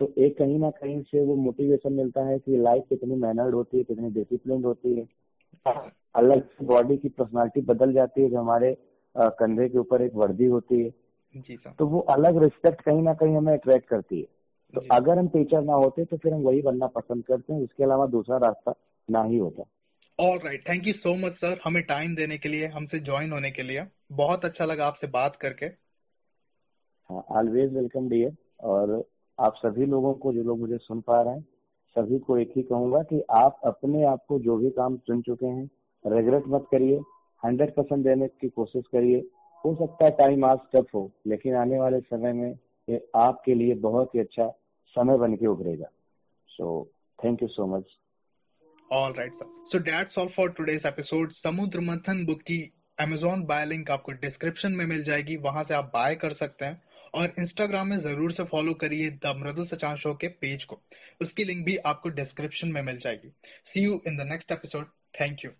तो 0.00 0.12
एक 0.18 0.38
कहीं 0.38 0.58
ना 0.58 0.70
कहीं 0.70 1.02
से 1.02 1.24
वो 1.24 1.34
मोटिवेशन 1.36 1.92
मिलता 1.92 2.24
है 2.24 2.38
कि 2.38 2.56
लाइफ 2.56 2.84
कितनी 2.88 3.16
मैनर्ड 3.16 3.54
होती 3.54 3.78
है 3.78 3.84
कितनी 3.84 4.10
डिसिप्लिन 4.10 4.64
होती 4.64 4.94
है। 4.94 5.08
अलग 6.14 6.42
से 6.42 6.64
बॉडी 6.64 6.96
की 6.96 7.08
पर्सनालिटी 7.08 7.60
बदल 7.60 7.92
जाती 7.92 8.22
है 8.22 8.30
जो 8.30 8.38
हमारे 8.38 8.76
कंधे 9.14 9.68
के 9.68 9.78
ऊपर 9.78 10.02
एक 10.02 10.14
वर्दी 10.14 10.46
होती 10.46 10.82
है। 10.82 10.90
जी 11.34 11.56
सर। 11.56 11.74
तो 11.78 11.86
वो 11.86 12.00
अलग 12.10 12.42
रिस्पेक्ट 12.42 12.80
कहीं 12.80 13.02
ना 13.02 13.14
कहीं 13.14 13.36
हमें 13.36 13.52
अट्रैक्ट 13.52 13.88
करती 13.88 14.20
है। 14.20 14.26
तो 14.74 14.80
अगर 14.92 15.18
हम 15.18 15.28
टीचर 15.28 15.62
ना 15.62 15.74
होते 15.74 16.04
तो 16.04 16.16
फिर 16.16 16.32
हम 16.34 16.40
वही 16.40 16.62
बनना 16.62 16.86
पसंद 16.86 17.24
करते 17.24 17.52
हैं 17.52 17.60
उसके 17.60 17.84
अलावा 17.84 18.06
दूसरा 18.06 18.36
रास्ता 18.36 18.74
ना 19.08 19.22
ही 19.22 19.38
होता। 19.38 19.64
All 20.18 20.38
right 20.38 20.68
thank 20.68 20.86
you 20.86 20.92
so 20.94 21.14
much 21.16 21.32
sir 21.32 21.60
हमें 21.64 21.82
टाइम 21.82 22.14
देने 22.14 22.38
के 22.38 22.48
लिए 22.48 22.66
हमसे 22.66 22.98
ज्वाइन 23.00 23.32
होने 23.32 23.50
के 23.50 23.62
लिए। 23.62 23.84
बहुत 24.12 24.44
अच्छा 24.44 24.64
लगा 24.64 24.86
आपसे 24.86 25.06
बात 25.06 25.36
करके। 25.36 25.66
हाँ 27.10 27.24
ऑलवेज 27.30 27.72
वेलकम 27.74 28.08
डियर 28.08 28.36
और 28.64 28.92
आप 29.38 29.54
सभी 29.56 29.86
लोगों 29.86 30.12
को 30.14 30.32
जो 30.32 30.42
लोग 30.42 30.60
मुझे 30.60 30.78
सुन 30.78 31.00
पा 31.00 31.20
रहे 31.22 31.34
हैं 31.34 31.44
सभी 31.96 32.18
को 32.18 32.36
एक 32.38 32.52
ही 32.56 32.62
कहूँगा 32.62 33.02
कि 33.02 33.20
आप 33.30 33.60
अपने 33.64 34.04
आप 34.04 34.24
को 34.28 34.38
जो 34.38 34.56
भी 34.56 34.70
काम 34.70 34.96
चुन 34.96 35.22
चुके 35.22 35.46
हैं 35.46 35.68
रिग्रेट 36.04 36.44
मत 36.48 36.66
करिए 36.72 37.00
हंड्रेड 37.42 37.74
परसेंट 37.74 38.04
देने 38.04 38.28
की 38.40 38.48
कोशिश 38.48 38.84
करिए। 38.92 39.18
हो 39.64 39.74
सकता 39.74 40.04
है 40.04 40.10
टाइम 40.10 40.44
आज 40.44 40.58
टफ 40.74 40.94
हो 40.94 41.10
लेकिन 41.26 41.54
आने 41.56 41.78
वाले 41.78 42.00
समय 42.00 42.32
में 42.32 42.50
ये 42.88 43.06
आपके 43.16 43.54
लिए 43.54 43.74
बहुत 43.80 44.14
ही 44.14 44.20
अच्छा 44.20 44.52
समय 44.96 45.18
बन 45.18 45.34
के 45.36 45.46
उभरेगा। 45.46 45.90
So 46.50 46.84
thank 47.18 47.42
you 47.42 47.48
so 47.48 47.66
much 47.76 47.96
all 48.90 49.12
right 49.12 49.32
sir 49.32 49.46
so 49.72 49.78
that's 49.78 50.18
all 50.18 50.28
for 50.28 50.50
today's 50.52 50.86
episode 50.86 51.32
Samudra 51.32 51.80
Manthan 51.80 52.24
book 52.26 52.40
की 52.42 52.62
अमेजोन 53.00 53.44
बाय 53.44 53.66
लिंक 53.66 53.90
आपको 53.90 54.12
डिस्क्रिप्शन 54.12 54.72
में 54.72 54.84
मिल 54.86 55.02
जाएगी। 55.04 55.36
वहाँ 55.36 55.64
से 55.64 55.74
आप 55.74 55.90
बाय 55.94 56.14
कर 56.14 56.32
सकते 56.34 56.64
हैं। 56.64 56.82
और 57.14 57.32
इंस्टाग्राम 57.38 57.88
में 57.88 58.00
ज़रूर 58.00 58.32
से 58.32 58.44
फॉलो 58.44 58.72
करिए 58.74 59.10
द 59.24 59.32
मृदुल 59.36 59.66
सचान 59.66 59.96
शो 59.96 60.14
के 60.14 60.28
पेज 60.40 60.64
को। 60.64 60.78
उसकी 61.22 61.44
लिंक 61.44 61.64
भी 61.64 61.76
आपको 61.76 62.08
डिस्क्रिप्शन 62.08 62.68
में 62.68 62.82
मिल 62.82 62.98
जाएगी। 62.98 63.28
See 63.68 63.84
you 63.84 64.00
in 64.06 64.16
the 64.16 64.26
next 64.28 64.52
episode 64.52 64.86
thank 65.20 65.44
you 65.44 65.50